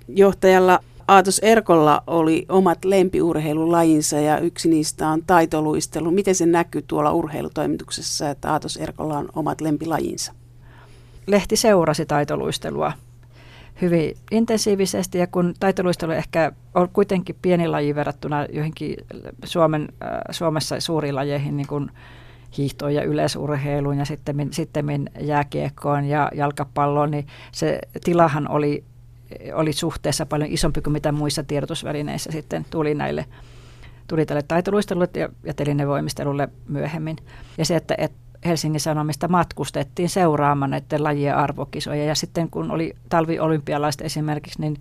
[0.09, 6.11] johtajalla Aatos Erkolla oli omat lempiurheilulajinsa ja yksi niistä on taitoluistelu.
[6.11, 10.33] Miten se näkyy tuolla urheilutoimituksessa, että Aatos Erkolla on omat lempilajinsa?
[11.27, 12.93] Lehti seurasi taitoluistelua
[13.83, 18.97] hyvin intensiivisesti ja kun taitoluistelu ehkä on kuitenkin pieni laji verrattuna joihinkin
[19.45, 21.91] Suomen, äh, Suomessa suuriin lajeihin niin kuin
[22.59, 28.85] hiihtoon ja yleisurheiluun ja sitten, sitten jääkiekkoon ja jalkapalloon, niin se tilahan oli,
[29.55, 33.27] oli suhteessa paljon isompi kuin mitä muissa tiedotusvälineissä sitten tuli näille
[34.07, 37.17] tuli tälle taitoluistelulle ja, ja telinevoimistelulle myöhemmin.
[37.59, 42.05] Ja se, että, että Helsingin Sanomista matkustettiin seuraamaan näiden lajien arvokisoja.
[42.05, 44.77] Ja sitten kun oli talviolympialaiset esimerkiksi, niin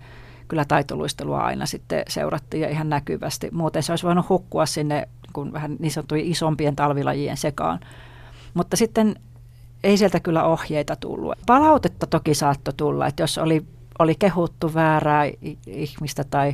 [0.48, 3.50] kyllä taitoluistelua aina sitten seurattiin ja ihan näkyvästi.
[3.52, 7.80] Muuten se olisi voinut hukkua sinne kun vähän niin sanottujen isompien talvilajien sekaan.
[8.54, 9.16] Mutta sitten
[9.84, 11.34] ei sieltä kyllä ohjeita tullut.
[11.46, 13.66] Palautetta toki saattoi tulla, että jos oli,
[14.00, 15.24] oli kehuttu väärää
[15.68, 16.54] ihmistä tai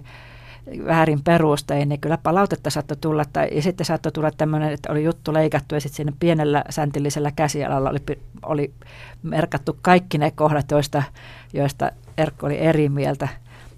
[0.85, 3.25] väärin perustein, niin kyllä palautetta saattoi tulla.
[3.33, 7.31] Tai, ja sitten saattoi tulla tämmöinen, että oli juttu leikattu ja sitten siinä pienellä säntillisellä
[7.31, 7.99] käsialalla oli,
[8.45, 8.73] oli
[9.23, 11.03] merkattu kaikki ne kohdat, joista,
[11.53, 13.27] joista Erkko oli eri mieltä.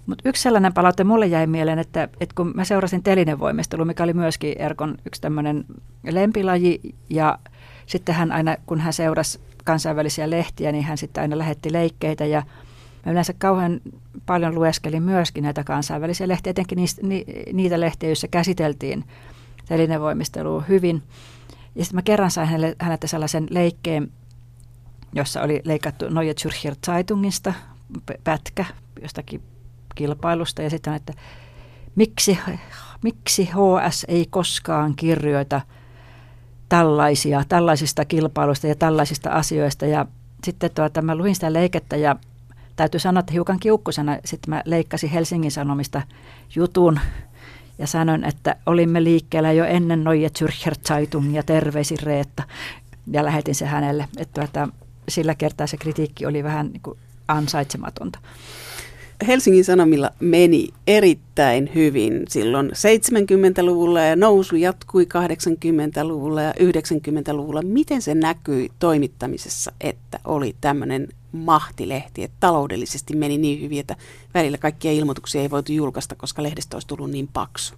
[0.06, 4.12] Mutta yksi sellainen palaute mulle jäi mieleen, että, että kun mä seurasin telinevoimistelu, mikä oli
[4.12, 5.64] myöskin Erkon yksi tämmöinen
[6.10, 7.38] lempilaji, ja
[7.86, 12.42] sitten hän aina, kun hän seurasi kansainvälisiä lehtiä, niin hän sitten aina lähetti leikkeitä ja
[13.06, 13.80] Mä yleensä kauhean
[14.26, 19.04] paljon lueskelin myöskin näitä kansainvälisiä lehtiä, etenkin niistä, ni, niitä lehtiä, joissa käsiteltiin
[19.66, 21.02] telinevoimistelua hyvin.
[21.74, 24.12] Ja sitten mä kerran sain hänelle, hänelle sellaisen leikkeen,
[25.12, 27.54] jossa oli leikattu Neue Zürcher Zeitungista
[28.24, 28.64] pätkä
[29.02, 29.42] jostakin
[29.94, 30.62] kilpailusta.
[30.62, 31.12] Ja sitten että
[31.96, 32.38] miksi,
[33.02, 35.60] miksi HS ei koskaan kirjoita
[36.68, 39.86] tällaisia, tällaisista kilpailuista ja tällaisista asioista.
[39.86, 40.06] Ja
[40.44, 42.16] sitten tuota, mä luin sitä leikettä ja
[42.76, 46.02] täytyy sanoa, että hiukan kiukkusena sitten mä leikkasin Helsingin Sanomista
[46.56, 47.00] jutun
[47.78, 52.42] ja sanon, että olimme liikkeellä jo ennen Neue Zürcher Zeitung ja terveisin Reetta.
[53.06, 54.68] Ja lähetin se hänelle, että tuota,
[55.08, 58.18] sillä kertaa se kritiikki oli vähän niin kuin ansaitsematonta.
[59.26, 67.62] Helsingin Sanomilla meni erittäin hyvin silloin 70-luvulla ja nousu jatkui 80-luvulla ja 90-luvulla.
[67.62, 73.96] Miten se näkyi toimittamisessa, että oli tämmöinen mahtilehti, että taloudellisesti meni niin hyvin, että
[74.34, 77.74] välillä kaikkia ilmoituksia ei voitu julkaista, koska lehdestä olisi tullut niin paksu?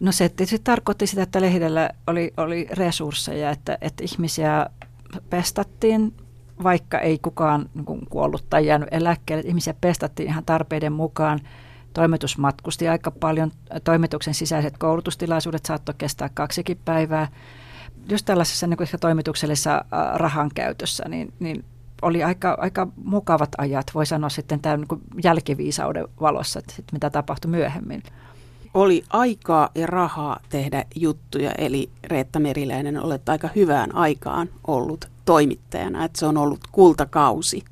[0.00, 4.66] No se se tarkoitti sitä, että lehdellä oli, oli resursseja, että, että ihmisiä
[5.30, 6.14] pestattiin
[6.62, 11.40] vaikka ei kukaan niin kuollut tai jäänyt eläkkeelle, ihmisiä pestattiin ihan tarpeiden mukaan.
[11.92, 13.52] Toimitus matkusti aika paljon.
[13.84, 17.28] Toimituksen sisäiset koulutustilaisuudet saattoi kestää kaksikin päivää.
[18.08, 19.84] Just tällaisessa niin toimituksellisessa
[20.14, 21.64] rahan käytössä, niin, niin
[22.02, 27.10] oli aika, aika mukavat ajat, voi sanoa sitten tämän niin jälkiviisauden valossa, että sit mitä
[27.10, 28.02] tapahtui myöhemmin.
[28.74, 36.04] Oli aikaa ja rahaa tehdä juttuja, eli Reetta Meriläinen, olet aika hyvään aikaan ollut toimittajana,
[36.04, 37.62] että se on ollut kultakausi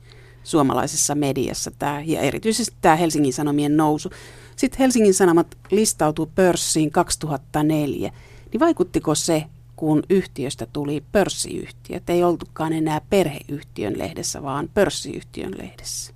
[0.45, 4.11] suomalaisessa mediassa tämä, ja erityisesti tämä Helsingin Sanomien nousu.
[4.57, 8.13] Sitten Helsingin Sanomat listautui pörssiin 2004,
[8.53, 9.45] niin vaikuttiko se,
[9.77, 16.15] kun yhtiöstä tuli pörssiyhtiö, ei oltukaan enää perheyhtiön lehdessä, vaan pörssiyhtiön lehdessä?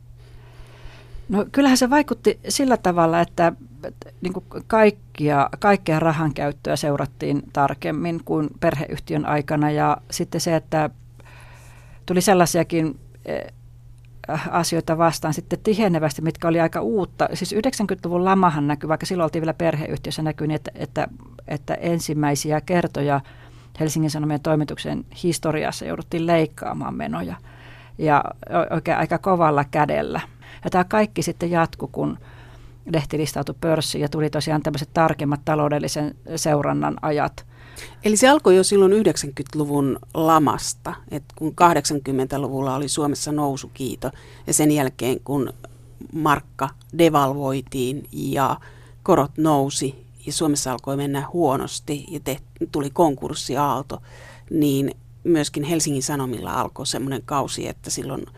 [1.29, 3.53] No kyllähän se vaikutti sillä tavalla, että,
[3.85, 10.57] että niin kuin kaikkia, kaikkea rahan käyttöä seurattiin tarkemmin kuin perheyhtiön aikana ja sitten se,
[10.57, 10.91] että
[12.07, 13.53] tuli sellaisiakin eh,
[14.51, 17.29] asioita vastaan sitten tihenevästi, mitkä oli aika uutta.
[17.35, 21.09] Siis 90-luvun lamahan näkyy, vaikka silloin oltiin vielä perheyhtiössä, näkyy niin, että, että,
[21.49, 23.21] että ensimmäisiä kertoja
[23.81, 27.37] Helsingin Sanomien toimituksen historiassa jouduttiin leikkaamaan menoja
[27.99, 28.25] ja
[28.71, 30.21] oikein aika kovalla kädellä.
[30.65, 32.19] Ja tämä kaikki sitten jatkui, kun
[32.93, 37.45] lehti listautui pörssiin ja tuli tosiaan tämmöiset tarkemmat taloudellisen seurannan ajat–
[38.05, 44.11] Eli se alkoi jo silloin 90-luvun lamasta, että kun 80-luvulla oli Suomessa nousukiito
[44.47, 45.53] ja sen jälkeen kun
[46.13, 48.57] markka devalvoitiin ja
[49.03, 52.39] korot nousi ja Suomessa alkoi mennä huonosti ja te,
[52.73, 54.03] tuli konkurssiaalto,
[54.51, 54.91] niin
[55.25, 58.27] myöskin Helsingin Sanomilla alkoi semmoinen kausi, että silloin–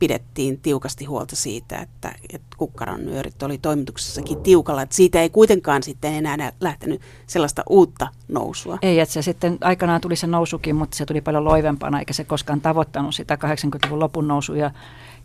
[0.00, 5.82] pidettiin tiukasti huolta siitä, että, että kukkaron nyörit oli toimituksessakin tiukalla, että siitä ei kuitenkaan
[5.82, 8.78] sitten enää lähtenyt sellaista uutta nousua.
[8.82, 12.24] Ei, että se sitten aikanaan tuli se nousukin, mutta se tuli paljon loivempana, eikä se
[12.24, 14.70] koskaan tavoittanut sitä 80-luvun lopun nousuja.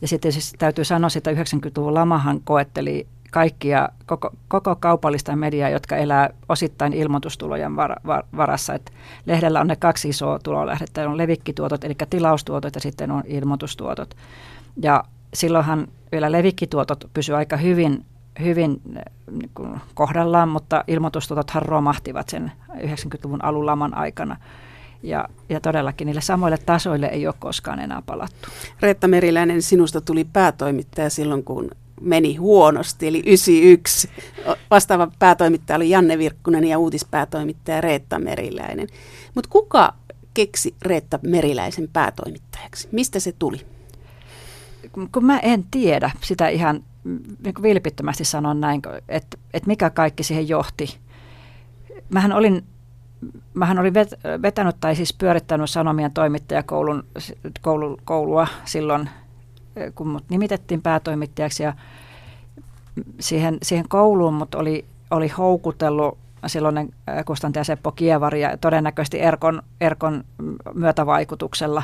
[0.02, 5.96] Ja sitten siis täytyy sanoa, että 90-luvun lamahan koetteli kaikkia, koko, koko kaupallista mediaa, jotka
[5.96, 8.74] elää osittain ilmoitustulojen var, var, varassa.
[8.74, 8.94] Et
[9.26, 14.16] lehdellä on ne kaksi isoa tulolähdettä, on levikkituotot, eli tilaustuotot ja sitten on ilmoitustuotot.
[14.82, 18.06] Ja silloinhan vielä levikkituotot pysyivät aika hyvin,
[18.40, 18.82] hyvin
[19.32, 24.38] niin kuin kohdallaan, mutta ilmoitustuotothan romahtivat sen 90-luvun alun laman aikana.
[25.04, 28.50] Ja, ja todellakin niille samoille tasoille ei ole koskaan enää palattu.
[28.80, 34.10] Reetta Meriläinen, sinusta tuli päätoimittaja silloin, kun meni huonosti, eli 91.
[34.72, 38.88] Vastaava päätoimittaja oli Janne Virkkunen ja uutispäätoimittaja Reetta Meriläinen.
[39.36, 39.94] Mutta kuka
[40.34, 42.88] keksi Reetta Meriläisen päätoimittajaksi?
[42.92, 43.66] Mistä se tuli?
[45.12, 46.84] kun mä en tiedä sitä ihan
[47.44, 50.98] niin vilpittömästi sanon näin, että, että mikä kaikki siihen johti.
[52.10, 52.64] Mähän olin,
[53.54, 54.10] mähän olin vet,
[54.42, 57.06] vetänyt tai siis pyörittänyt Sanomien toimittajakoulun
[57.62, 59.10] koulu, koulua silloin,
[59.96, 61.74] kun mut nimitettiin päätoimittajaksi ja
[63.20, 66.90] siihen, siihen kouluun mut oli, oli houkutellut silloinen
[67.26, 70.24] Kustantaja Seppo Kievari ja todennäköisesti Erkon, Erkon
[70.74, 71.84] myötävaikutuksella.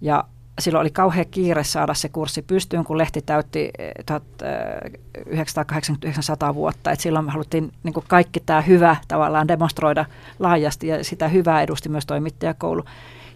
[0.00, 0.24] Ja
[0.58, 3.70] silloin oli kauhean kiire saada se kurssi pystyyn, kun lehti täytti
[4.06, 6.90] 1989 eh, vuotta.
[6.90, 10.04] Et silloin me haluttiin niin kuin kaikki tämä hyvä tavallaan demonstroida
[10.38, 12.84] laajasti ja sitä hyvää edusti myös toimittajakoulu.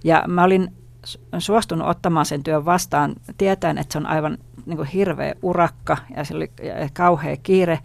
[0.04, 0.72] Ja mä olin
[1.38, 6.24] suostunut ottamaan sen työn vastaan tietäen, että se on aivan niin kuin hirveä urakka ja
[6.24, 6.50] se oli
[6.92, 7.78] kauhea kiire.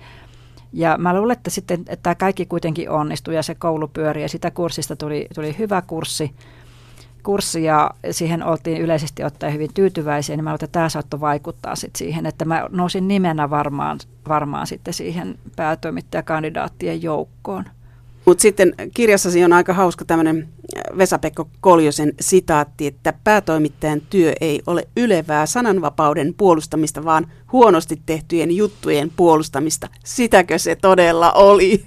[0.74, 4.30] Ja mä luulen, että sitten että tämä kaikki kuitenkin onnistui ja se koulu pyöri ja
[4.30, 6.36] sitä kurssista tuli, tuli hyvä kurssi
[7.24, 11.96] kurssi ja siihen oltiin yleisesti ottaen hyvin tyytyväisiä, niin mä että tämä saattoi vaikuttaa sit
[11.96, 17.66] siihen, että mä nousin nimenä varmaan, varmaan sitten siihen päätoimittajakandidaattien joukkoon.
[18.26, 20.50] Mutta sitten kirjassasi on aika hauska tämmöinen
[20.98, 29.12] Vesa-Pekko Koljosen sitaatti, että päätoimittajan työ ei ole ylevää sananvapauden puolustamista, vaan huonosti tehtyjen juttujen
[29.16, 29.88] puolustamista.
[30.06, 31.86] Sitäkö se todella oli?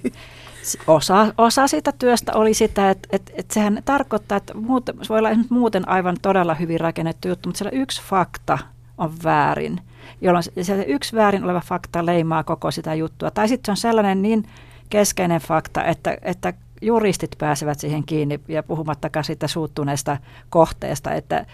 [0.87, 5.19] osa, osa siitä työstä oli sitä, että, että, että sehän tarkoittaa, että muuten, se voi
[5.19, 8.57] olla muuten aivan todella hyvin rakennettu juttu, mutta siellä yksi fakta
[8.97, 9.81] on väärin,
[10.21, 13.31] jolloin se yksi väärin oleva fakta leimaa koko sitä juttua.
[13.31, 14.43] Tai sitten se on sellainen niin
[14.89, 20.17] keskeinen fakta, että, että juristit pääsevät siihen kiinni ja puhumattakaan siitä suuttuneesta
[20.49, 21.45] kohteesta, että,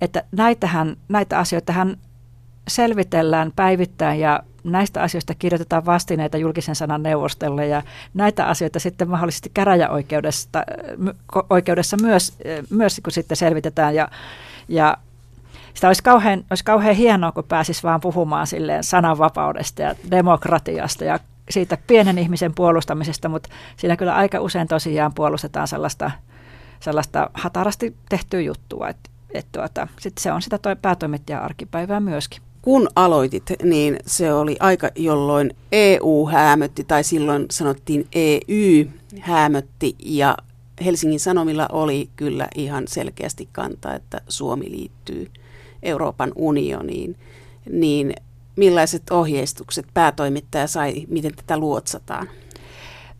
[0.00, 1.96] että näitähän, näitä asioita hän
[2.68, 7.82] selvitellään päivittäin ja näistä asioista kirjoitetaan vastineita julkisen sanan neuvostolle ja
[8.14, 10.64] näitä asioita sitten mahdollisesti käräjäoikeudessa
[11.50, 12.38] oikeudessa myös,
[12.70, 14.08] myös kun sitten selvitetään ja,
[14.68, 14.96] ja
[15.74, 21.18] sitä olisi kauhean, olisi kauhean hienoa, kun pääsisi vaan puhumaan silleen sananvapaudesta ja demokratiasta ja
[21.50, 26.10] siitä pienen ihmisen puolustamisesta, mutta siinä kyllä aika usein tosiaan puolustetaan sellaista,
[26.80, 32.42] sellaista hatarasti tehtyä juttua, että et tuota, sit se on sitä toi päätoimittajan arkipäivää myöskin
[32.66, 40.36] kun aloitit, niin se oli aika, jolloin EU häämötti, tai silloin sanottiin EY häämötti, ja
[40.84, 45.30] Helsingin Sanomilla oli kyllä ihan selkeästi kanta, että Suomi liittyy
[45.82, 47.16] Euroopan unioniin.
[47.72, 48.12] Niin
[48.56, 52.28] millaiset ohjeistukset päätoimittaja sai, miten tätä luotsataan?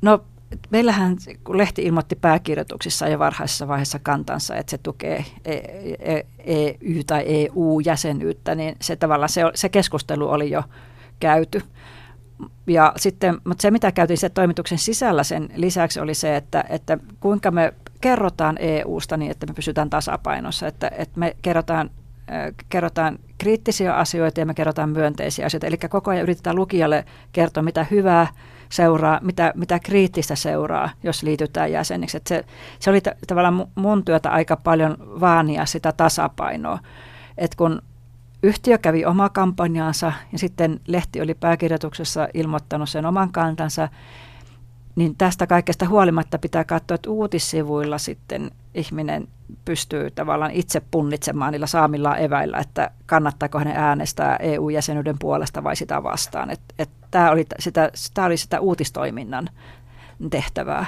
[0.03, 0.25] No
[0.71, 7.05] meillähän kun lehti ilmoitti pääkirjoituksissa jo varhaisessa vaiheessa kantansa, että se tukee EU e, e
[7.07, 10.63] tai EU-jäsenyyttä, niin se tavallaan se, se keskustelu oli jo
[11.21, 11.63] käyty.
[12.67, 16.99] Ja sitten, mutta se mitä käytiin se toimituksen sisällä sen lisäksi oli se, että, että
[17.21, 21.91] kuinka me kerrotaan EUsta niin, että me pysytään tasapainossa, että, että me kerrotaan
[22.69, 25.67] kerrotaan kriittisiä asioita ja me kerrotaan myönteisiä asioita.
[25.67, 28.27] Eli koko ajan yritetään lukijalle kertoa, mitä hyvää
[28.69, 32.19] seuraa, mitä, mitä kriittistä seuraa, jos liitytään jäseniksi.
[32.29, 32.45] se,
[32.79, 36.79] se oli t- tavallaan mun työtä aika paljon vaania sitä tasapainoa.
[37.39, 37.83] Et kun
[38.43, 43.89] yhtiö kävi oma kampanjaansa ja sitten lehti oli pääkirjoituksessa ilmoittanut sen oman kantansa,
[44.97, 49.29] niin tästä kaikesta huolimatta pitää katsoa, että uutissivuilla sitten ihminen
[49.65, 56.03] pystyy tavallaan itse punnitsemaan niillä saamilla eväillä, että kannattaako hänen äänestää EU-jäsenyyden puolesta vai sitä
[56.03, 56.51] vastaan.
[56.51, 59.49] Et, et tämä, oli sitä, tämä oli sitä uutistoiminnan
[60.31, 60.87] tehtävää.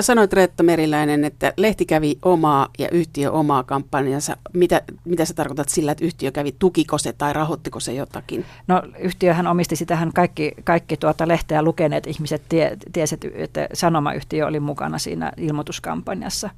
[0.00, 4.36] Sanoit Reetta Meriläinen, että lehti kävi omaa ja yhtiö omaa kampanjansa.
[4.52, 8.44] Mitä, mitä sä tarkoitat sillä, että yhtiö kävi, tukiko se tai rahoittiko se jotakin?
[8.68, 14.60] No yhtiöhän omisti sitähän kaikki, kaikki tuota lehteä lukeneet ihmiset tie, tiesivät, että sanomayhtiö oli
[14.60, 16.50] mukana siinä ilmoituskampanjassa.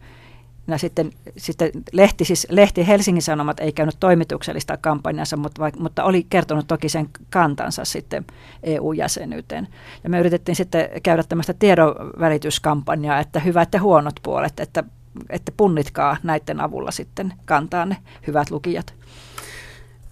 [0.66, 6.05] Ja sitten, sitten lehti, siis lehti Helsingin Sanomat ei käynyt toimituksellista kampanjansa, mutta, vaikka, mutta
[6.05, 8.24] oli kertonut toki sen kantansa sitten
[8.62, 9.68] EU-jäsenyyteen.
[10.05, 14.85] Ja me yritettiin sitten käydä tämmöistä tiedonvälityskampanjaa, että hyvät ja huonot puolet, että,
[15.31, 17.96] että punnitkaa näiden avulla sitten kantaa ne
[18.27, 18.94] hyvät lukijat.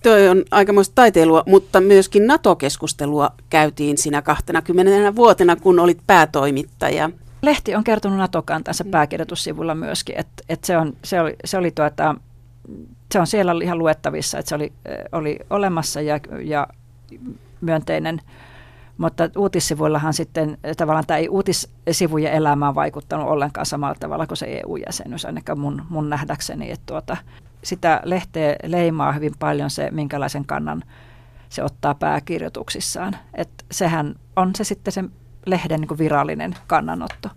[0.02, 7.10] Tuo on aikamoista taiteilua, mutta myöskin NATO-keskustelua käytiin siinä 20 vuotena, kun olit päätoimittaja.
[7.42, 12.14] Lehti on kertonut NATO-kantansa pääkirjoitussivulla myöskin, että, että se, on, se, oli, se, oli tuota,
[13.12, 14.72] se on siellä ihan luettavissa, että se oli,
[15.12, 16.66] oli olemassa ja, ja
[17.60, 18.20] myönteinen.
[18.98, 25.24] Mutta uutissivuillahan sitten tavallaan tämä ei uutissivujen elämään vaikuttanut ollenkaan samalla tavalla kuin se EU-jäsenyys,
[25.24, 26.70] ainakaan mun, mun nähdäkseni.
[26.70, 27.16] Että tuota,
[27.62, 30.82] sitä lehteä leimaa hyvin paljon se, minkälaisen kannan
[31.48, 33.16] se ottaa pääkirjoituksissaan.
[33.34, 35.04] Että sehän on se sitten se
[35.46, 37.28] lehden niin virallinen kannanotto.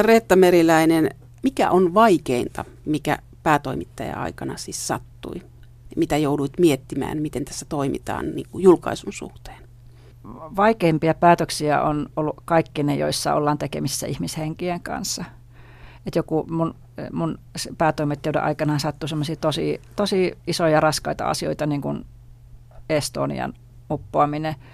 [0.00, 1.10] Reetta Meriläinen,
[1.42, 5.42] mikä on vaikeinta, mikä päätoimittaja aikana siis sattui?
[5.96, 9.56] Mitä jouduit miettimään, miten tässä toimitaan niin kuin julkaisun suhteen?
[10.56, 15.24] Vaikeimpia päätöksiä on ollut kaikki ne, joissa ollaan tekemisissä ihmishenkien kanssa.
[16.06, 16.74] Et joku mun,
[17.12, 17.38] mun
[17.78, 22.06] päätoimittajuuden aikana sattui semmoisia tosi, tosi isoja raskaita asioita, niin kuin
[22.88, 23.52] Estonian
[23.90, 24.54] uppoaminen–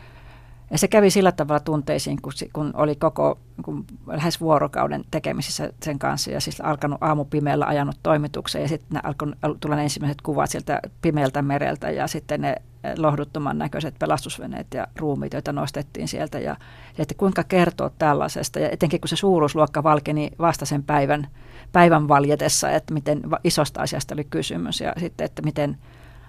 [0.73, 5.99] ja se kävi sillä tavalla tunteisiin, kun, kun oli koko kun lähes vuorokauden tekemisissä sen
[5.99, 10.81] kanssa ja siis alkanut aamupimeällä ajanut toimitukseen ja sitten alkoi tulla ne ensimmäiset kuvat sieltä
[11.03, 12.57] pimeältä mereltä ja sitten ne
[12.99, 16.57] lohduttoman näköiset pelastusveneet ja ruumiit, joita nostettiin sieltä ja,
[16.99, 18.59] ja että kuinka kertoa tällaisesta.
[18.59, 21.29] Ja etenkin kun se suuruusluokka valkeni vasta sen päivän,
[21.73, 25.79] päivän valjetessa, että miten isosta asiasta oli kysymys ja sitten, että miten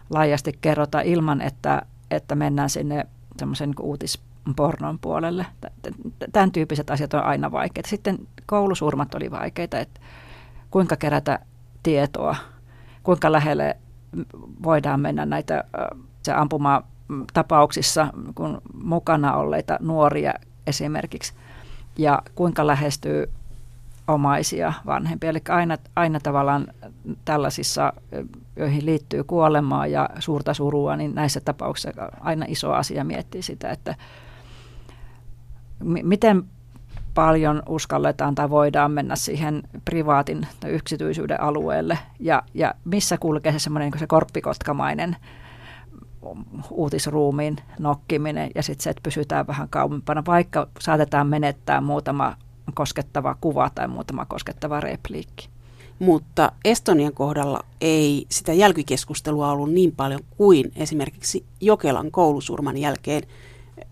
[0.09, 3.05] laajasti kerrotaan ilman, että, että mennään sinne
[3.37, 4.19] semmoisen niin uutis
[4.55, 5.45] pornon puolelle.
[6.31, 7.89] Tämän tyyppiset asiat on aina vaikeita.
[7.89, 10.01] Sitten koulusurmat oli vaikeita, että
[10.71, 11.39] kuinka kerätä
[11.83, 12.35] tietoa,
[13.03, 13.77] kuinka lähelle
[14.63, 15.63] voidaan mennä näitä
[16.23, 16.83] se ampuma
[17.33, 20.33] tapauksissa, kun mukana olleita nuoria
[20.67, 21.33] esimerkiksi,
[21.97, 23.29] ja kuinka lähestyy
[24.07, 25.29] omaisia vanhempia.
[25.29, 26.67] Eli aina, aina tavallaan
[27.25, 27.93] tällaisissa,
[28.55, 33.95] joihin liittyy kuolemaa ja suurta surua, niin näissä tapauksissa aina iso asia miettii sitä, että
[35.83, 36.43] miten
[37.13, 43.59] paljon uskalletaan tai voidaan mennä siihen privaatin tai yksityisyyden alueelle ja, ja missä kulkee se
[43.59, 45.15] semmoinen niin se korppikotkamainen
[46.71, 52.35] uutisruumiin nokkiminen ja sitten se, että pysytään vähän kauempana, vaikka saatetaan menettää muutama
[52.73, 55.49] koskettava kuva tai muutama koskettava repliikki.
[55.99, 63.23] Mutta Estonian kohdalla ei sitä jälkikeskustelua ollut niin paljon kuin esimerkiksi Jokelan koulusurman jälkeen.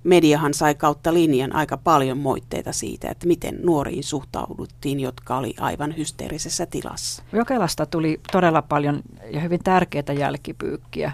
[0.04, 5.97] Mediahan sai kautta linjan aika paljon moitteita siitä, että miten nuoriin suhtauduttiin, jotka oli aivan
[5.97, 7.24] hysteerisessä tilassa.
[7.34, 11.12] Jokelasta tuli todella paljon ja hyvin tärkeitä jälkipyykkiä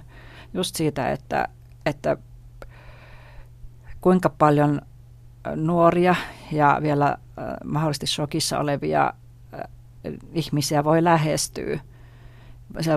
[0.54, 1.48] just siitä, että,
[1.86, 2.18] että
[4.02, 4.82] kuinka paljon
[5.56, 6.16] nuoria
[6.52, 7.18] ja vielä
[7.66, 9.14] mahdollisesti shokissa olevia
[10.34, 11.80] ihmisiä voi lähestyä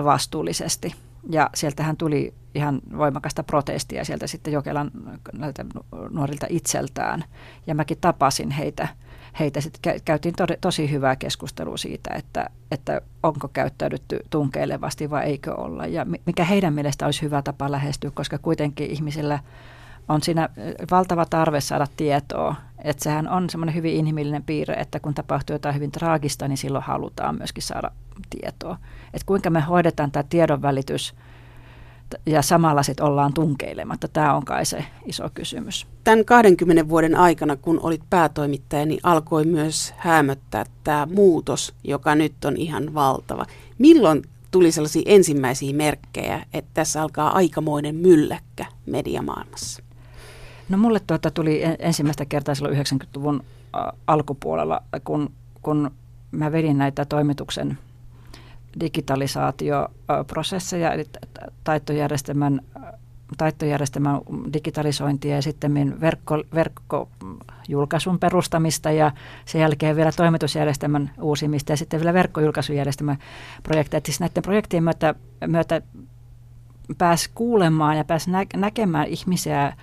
[0.03, 0.95] vastuullisesti.
[1.29, 4.91] Ja sieltähän tuli ihan voimakasta protestia sieltä sitten Jokelan
[6.09, 7.23] nuorilta itseltään.
[7.67, 8.87] Ja mäkin tapasin heitä.
[9.39, 15.55] Heitä sitten käytiin to, tosi hyvää keskustelua siitä, että, että onko käyttäydytty tunkeilevasti vai eikö
[15.55, 15.85] olla.
[15.85, 19.39] Ja mikä heidän mielestä olisi hyvä tapa lähestyä, koska kuitenkin ihmisillä
[20.09, 20.49] on siinä
[20.91, 22.55] valtava tarve saada tietoa.
[22.83, 26.83] Että sehän on semmoinen hyvin inhimillinen piirre, että kun tapahtuu jotain hyvin traagista, niin silloin
[26.83, 27.91] halutaan myöskin saada
[28.29, 28.77] tietoa.
[29.13, 31.15] Että kuinka me hoidetaan tämä tiedonvälitys
[32.25, 34.07] ja samalla sitten ollaan tunkeilematta.
[34.07, 35.87] Tämä on kai se iso kysymys.
[36.03, 42.45] Tämän 20 vuoden aikana, kun olit päätoimittaja, niin alkoi myös hämöttää tämä muutos, joka nyt
[42.45, 43.45] on ihan valtava.
[43.77, 44.21] Milloin
[44.51, 49.83] tuli sellaisia ensimmäisiä merkkejä, että tässä alkaa aikamoinen mylläkkä mediamaailmassa?
[50.71, 53.43] No mulle tuota tuli ensimmäistä kertaa silloin 90-luvun
[54.07, 55.91] alkupuolella, kun, kun
[56.31, 57.77] mä vedin näitä toimituksen
[58.79, 61.07] digitalisaatioprosesseja, eli
[61.63, 62.61] taittojärjestelmän,
[63.37, 64.21] taittojärjestelmän
[64.53, 69.11] digitalisointia ja sitten verkko, verkkojulkaisun perustamista ja
[69.45, 73.17] sen jälkeen vielä toimitusjärjestelmän uusimista ja sitten vielä verkkojulkaisujärjestelmän
[73.63, 74.01] projekteja.
[74.05, 75.15] Siis näiden projektien myötä,
[75.47, 75.81] myötä
[76.97, 79.73] pääsi kuulemaan ja pääsi nä- näkemään ihmisiä,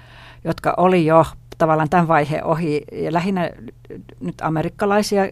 [0.44, 1.26] jotka oli jo
[1.58, 2.84] tavallaan tämän vaiheen ohi.
[2.92, 3.50] Ja lähinnä
[4.20, 5.22] nyt amerikkalaisia,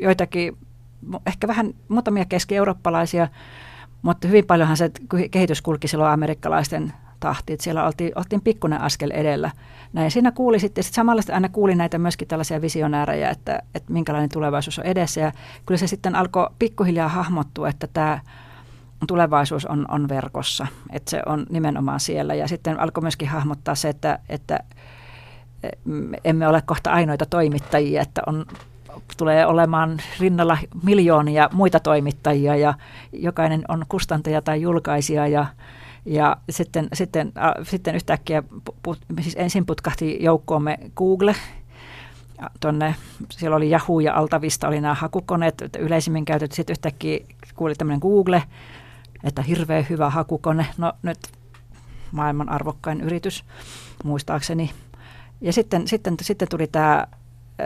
[0.00, 0.56] joitakin,
[1.26, 3.28] ehkä vähän muutamia keski-eurooppalaisia,
[4.02, 4.90] mutta hyvin paljonhan se
[5.30, 9.50] kehitys kulki silloin amerikkalaisten tahti, että siellä oltiin, oltiin pikkuinen askel edellä.
[9.92, 14.30] Näin siinä kuuli sitten, sit samalla aina kuuli näitä myöskin tällaisia visionäärejä, että, että minkälainen
[14.32, 15.20] tulevaisuus on edessä.
[15.20, 15.32] Ja
[15.66, 18.20] kyllä se sitten alkoi pikkuhiljaa hahmottua, että tämä
[19.06, 22.34] tulevaisuus on, on verkossa, että se on nimenomaan siellä.
[22.34, 24.58] Ja sitten alkoi myöskin hahmottaa se, että, että
[26.24, 28.46] emme ole kohta ainoita toimittajia, että on,
[29.16, 32.74] tulee olemaan rinnalla miljoonia muita toimittajia ja
[33.12, 35.46] jokainen on kustantaja tai julkaisija ja,
[36.04, 38.42] ja sitten, sitten, äh, sitten yhtäkkiä
[38.82, 41.34] put, siis ensin putkahti joukkoomme Google,
[42.60, 42.94] Tuonne,
[43.30, 46.56] siellä oli Yahoo ja Altavista oli nämä hakukoneet yleisimmin käytetty.
[46.56, 47.18] Sitten yhtäkkiä
[47.56, 48.42] kuuli tämmöinen Google,
[49.24, 50.66] että hirveän hyvä hakukone.
[50.78, 51.18] No nyt
[52.12, 53.44] maailman arvokkain yritys,
[54.04, 54.70] muistaakseni.
[55.40, 57.06] Ja sitten, sitten, sitten tuli tämä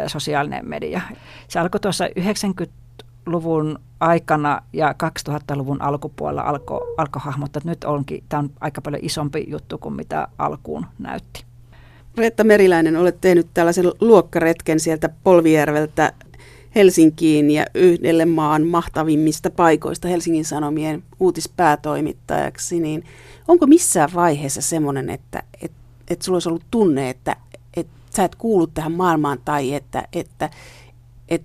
[0.07, 1.01] sosiaalinen media.
[1.49, 4.95] Se alkoi tuossa 90-luvun aikana ja
[5.29, 9.95] 2000-luvun alkupuolella alkoi alko hahmottaa, että nyt onkin, tämä on aika paljon isompi juttu kuin
[9.95, 11.45] mitä alkuun näytti.
[12.17, 16.13] Reetta Meriläinen, olet tehnyt tällaisen luokkaretken sieltä Polvijärveltä
[16.77, 23.05] Helsinkiin ja yhdelle maan mahtavimmista paikoista Helsingin Sanomien uutispäätoimittajaksi, niin
[23.49, 25.73] onko missään vaiheessa semmoinen, että et,
[26.09, 27.37] et sulla olisi ollut tunne, että
[27.77, 30.51] et sä et kuulu tähän maailmaan tai että, että
[31.29, 31.43] et,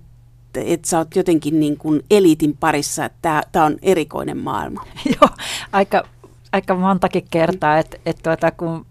[0.54, 4.86] et sä oot jotenkin niin kuin eliitin parissa, että tämä on erikoinen maailma?
[5.20, 5.30] Joo,
[5.72, 6.04] aika,
[6.52, 8.86] aika montakin kertaa, että et tuota, kun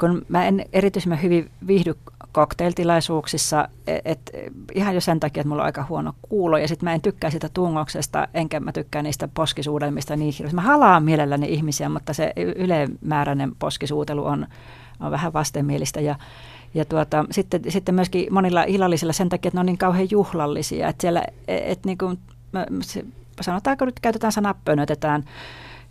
[0.00, 1.94] kun mä en erityisen hyvin viihdy
[2.38, 3.68] cocktailtilaisuuksissa,
[4.04, 4.30] et,
[4.74, 7.30] ihan jo sen takia, että mulla on aika huono kuulo ja sitten mä en tykkää
[7.30, 10.54] sitä tungoksesta, enkä mä tykkää niistä poskisuudelmista niin hirveästi.
[10.54, 14.46] Mä halaan mielelläni ihmisiä, mutta se ylemääräinen poskisuutelu on,
[15.00, 16.16] on vähän vastenmielistä ja
[16.74, 20.88] ja tuota, sitten, sitten myöskin monilla illallisilla sen takia, että ne on niin kauhean juhlallisia,
[20.88, 22.18] että siellä, et niin kuin,
[23.40, 25.24] sanotaanko nyt käytetään sanaa pönötetään,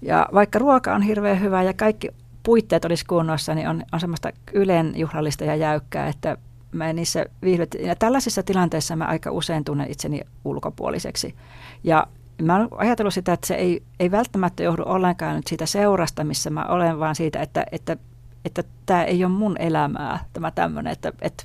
[0.01, 2.09] ja vaikka ruoka on hirveän hyvä ja kaikki
[2.47, 6.37] puitteet olisi kunnossa, niin on, on semmoista ylen juhlallista ja jäykkää, että
[6.71, 7.75] mä niissä viihdyt.
[7.79, 11.35] Ja tällaisissa tilanteissa mä aika usein tunnen itseni ulkopuoliseksi.
[11.83, 12.07] Ja
[12.41, 16.49] mä oon ajatellut sitä, että se ei, ei välttämättä johdu ollenkaan nyt siitä seurasta, missä
[16.49, 17.97] mä olen, vaan siitä, että, että,
[18.45, 21.43] että tämä ei ole mun elämää, tämä tämmöinen, että, että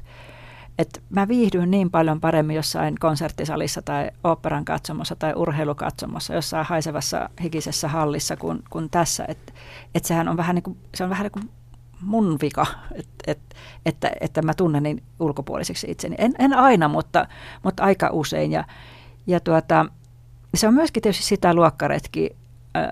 [0.82, 7.28] että mä viihdyin niin paljon paremmin jossain konserttisalissa tai oopperan katsomossa tai urheilukatsomossa, jossain haisevassa
[7.42, 9.24] hikisessä hallissa kuin, kuin tässä.
[9.28, 9.52] Että
[9.94, 11.50] et sehän on vähän niin kuin, se on vähän niin kuin
[12.00, 13.38] mun vika, et, et,
[13.86, 16.16] että, että mä tunnen niin ulkopuoliseksi itseni.
[16.18, 17.26] En, en aina, mutta,
[17.62, 18.52] mutta aika usein.
[18.52, 18.64] Ja,
[19.26, 19.86] ja tuota,
[20.54, 22.36] se on myöskin tietysti sitä luokkaretki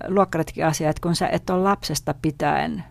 [0.09, 2.85] luokkaretki asia, että kun sä et ole lapsesta pitäen,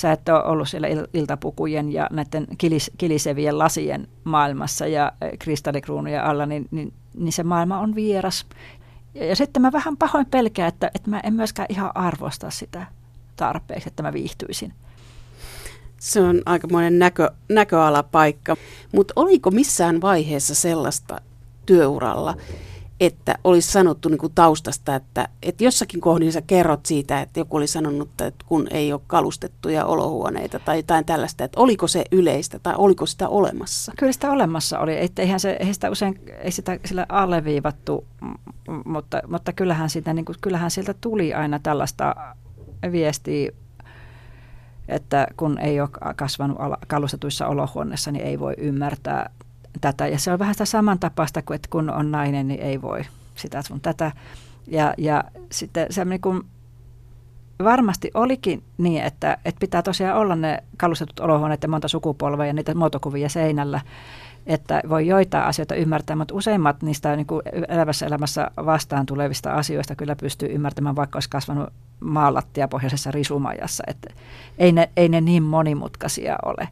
[0.00, 6.46] sä et ole ollut siellä iltapukujen ja näiden kilis, kilisevien lasien maailmassa ja kristallikruunuja alla,
[6.46, 8.46] niin, niin, niin se maailma on vieras.
[9.14, 12.86] Ja, ja sitten mä vähän pahoin pelkään, että, että mä en myöskään ihan arvosta sitä
[13.36, 14.72] tarpeeksi, että mä viihtyisin.
[16.00, 18.56] Se on aikamoinen näkö, näköalapaikka.
[18.92, 21.20] Mutta oliko missään vaiheessa sellaista
[21.66, 22.36] työuralla,
[23.00, 27.56] että olisi sanottu niin kuin taustasta, että, että jossakin kohdin sä kerrot siitä, että joku
[27.56, 32.58] oli sanonut, että kun ei ole kalustettuja olohuoneita tai jotain tällaista, että oliko se yleistä
[32.58, 33.92] tai oliko sitä olemassa?
[33.98, 38.04] Kyllä sitä olemassa oli, että eihän, se, eihän sitä usein ei sitä sillä alleviivattu,
[38.84, 42.16] mutta, mutta kyllähän, sitä, niin kuin, kyllähän sieltä tuli aina tällaista
[42.92, 43.52] viestiä
[44.88, 49.30] että kun ei ole kasvanut kalustetuissa olohuoneissa, niin ei voi ymmärtää
[49.80, 50.06] tätä.
[50.06, 53.00] Ja se on vähän sitä samantapaista kuin, että kun on nainen, niin ei voi
[53.34, 54.12] sitä sun tätä.
[54.66, 56.42] Ja, ja sitten se niin kuin
[57.64, 62.52] varmasti olikin niin, että, että pitää tosiaan olla ne kalustetut olohuoneet ja monta sukupolvea ja
[62.52, 63.80] niitä muotokuvia seinällä,
[64.46, 69.96] että voi joitain asioita ymmärtää, mutta useimmat niistä niin kuin elävässä elämässä vastaan tulevista asioista
[69.96, 71.68] kyllä pystyy ymmärtämään, vaikka olisi kasvanut
[72.00, 74.14] maalattiapohjaisessa risumajassa, että
[74.58, 76.68] ei ne, ei ne niin monimutkaisia ole.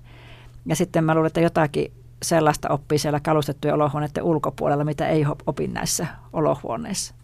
[0.66, 1.92] Ja sitten mä luulen, että jotakin
[2.22, 7.14] sellaista oppii siellä kalustettujen olohuoneiden ulkopuolella, mitä ei opi näissä olohuoneissa.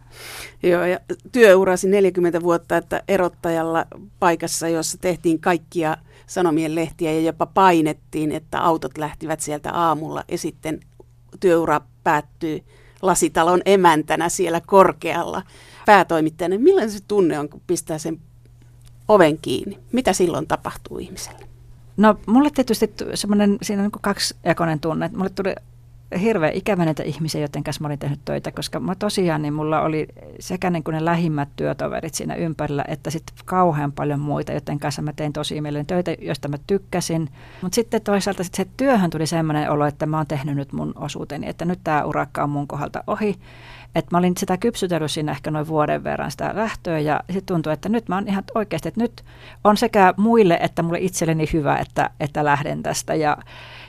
[0.62, 0.98] Joo, ja
[1.32, 3.86] työurasi 40 vuotta, että erottajalla
[4.20, 10.38] paikassa, jossa tehtiin kaikkia sanomien lehtiä ja jopa painettiin, että autot lähtivät sieltä aamulla ja
[10.38, 10.80] sitten
[11.40, 12.64] työura päättyy
[13.02, 15.42] lasitalon emäntänä siellä korkealla
[15.86, 16.58] päätoimittajana.
[16.58, 18.20] Millainen se tunne on, kun pistää sen
[19.08, 19.78] oven kiinni?
[19.92, 21.53] Mitä silloin tapahtuu ihmiselle?
[21.96, 25.10] No mulle tietysti semmoinen, siinä on niin kaksijakoinen tunne.
[25.16, 25.54] Mulle tuli
[26.20, 29.80] hirveän ikävä näitä ihmisiä, joiden kanssa mä olin tehnyt töitä, koska mä tosiaan niin mulla
[29.80, 30.06] oli
[30.40, 35.02] sekä niin kuin ne lähimmät työtoverit siinä ympärillä, että sitten kauhean paljon muita, joiden kanssa
[35.02, 37.28] mä tein tosi mielelläni töitä, joista mä tykkäsin.
[37.62, 40.92] Mutta sitten toisaalta sit se työhön tuli semmoinen olo, että mä oon tehnyt nyt mun
[40.96, 43.38] osuuteni, että nyt tämä urakka on mun kohdalta ohi.
[43.94, 47.72] Että mä olin sitä kypsytellyt siinä ehkä noin vuoden verran sitä lähtöä ja sitten tuntui,
[47.72, 49.24] että nyt mä oon ihan oikeasti, että nyt
[49.64, 53.36] on sekä muille että mulle itselleni hyvä, että, että lähden tästä ja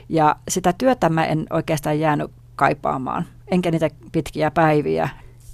[0.08, 5.08] ja sitä työtä mä en oikeastaan jäänyt kaipaamaan, enkä niitä pitkiä päiviä.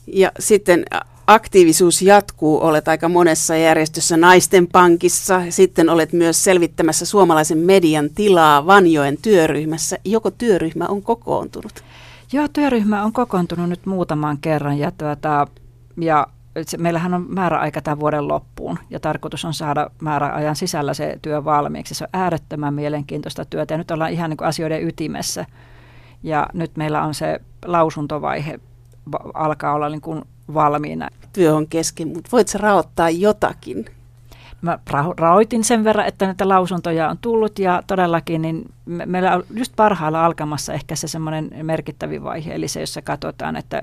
[0.06, 0.84] Ja sitten
[1.26, 8.66] aktiivisuus jatkuu, olet aika monessa järjestössä naisten pankissa, sitten olet myös selvittämässä suomalaisen median tilaa
[8.66, 9.98] Vanjoen työryhmässä.
[10.04, 11.84] Joko työryhmä on kokoontunut?
[12.32, 15.46] Joo, työryhmä on kokoontunut nyt muutaman kerran ja, tuota,
[16.00, 16.26] ja
[16.62, 21.44] se, meillähän on määräaika tämän vuoden loppuun ja tarkoitus on saada määräajan sisällä se työ
[21.44, 21.94] valmiiksi.
[21.94, 25.46] Se on äärettömän mielenkiintoista työtä ja nyt ollaan ihan niin kuin asioiden ytimessä.
[26.22, 28.60] Ja nyt meillä on se lausuntovaihe
[29.34, 30.22] alkaa olla niin kuin
[30.54, 31.08] valmiina.
[31.32, 33.84] Työ on kesken, mutta voit sä raottaa jotakin?
[34.62, 34.78] Mä
[35.18, 39.72] raoitin sen verran, että näitä lausuntoja on tullut ja todellakin niin me, meillä on just
[39.76, 43.82] parhailla alkamassa ehkä se semmoinen merkittävin vaihe, eli se, jossa katsotaan, että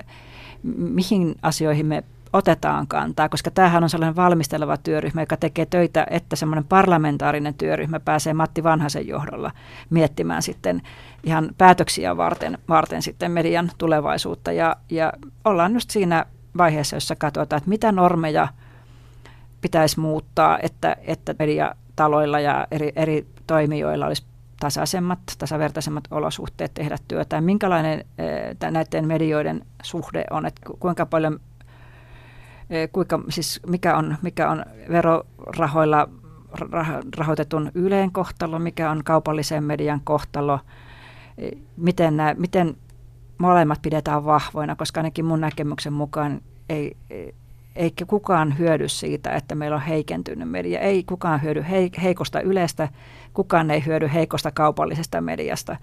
[0.78, 2.04] mihin asioihin me
[2.34, 8.00] otetaan kantaa, koska tämähän on sellainen valmisteleva työryhmä, joka tekee töitä, että semmoinen parlamentaarinen työryhmä
[8.00, 9.52] pääsee Matti Vanhasen johdolla
[9.90, 10.82] miettimään sitten
[11.24, 14.52] ihan päätöksiä varten, varten sitten median tulevaisuutta.
[14.52, 15.14] Ja, ja
[15.46, 16.26] ollaan just siinä
[16.58, 18.48] vaiheessa, jossa katsotaan, että mitä normeja
[19.62, 24.24] pitäisi muuttaa, että, että mediataloilla ja eri, eri toimijoilla olisi
[24.60, 27.42] tasaisemmat, tasavertaisemmat olosuhteet tehdä työtä.
[27.42, 28.06] Minkälainen
[28.72, 31.40] näiden medioiden suhde on, että kuinka paljon
[32.70, 36.10] Eh, kuinka, siis mikä, on, mikä on verorahoilla
[37.18, 40.60] rahoitetun Yleen kohtalo, mikä on kaupallisen median kohtalo,
[41.38, 42.78] eh, miten, nämä, miten
[43.38, 46.98] molemmat pidetään vahvoina, koska ainakin mun näkemyksen mukaan ei,
[47.80, 50.80] ei kukaan hyödy siitä, että meillä on heikentynyt media.
[50.80, 51.66] Ei kukaan hyödy
[52.04, 52.90] heikosta yleistä,
[53.34, 55.78] kukaan ei hyödy heikosta kaupallisesta mediasta.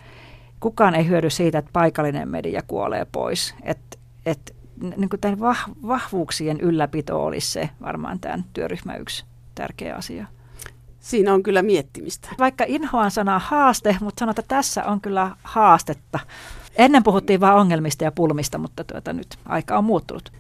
[0.61, 3.55] Kukaan ei hyödy siitä, että paikallinen media kuolee pois.
[3.63, 3.79] Et,
[4.27, 4.57] et
[4.97, 9.25] niin kuin tämän vah, vahvuuksien ylläpito olisi se varmaan tämän työryhmä yksi
[9.55, 10.27] tärkeä asia.
[11.01, 12.29] Siinä on kyllä miettimistä.
[12.39, 16.19] Vaikka inhoan sanaa haaste, mutta sanotaan, että tässä on kyllä haastetta.
[16.77, 20.33] Ennen puhuttiin vain ongelmista ja pulmista, mutta tuota, nyt aika on muuttunut.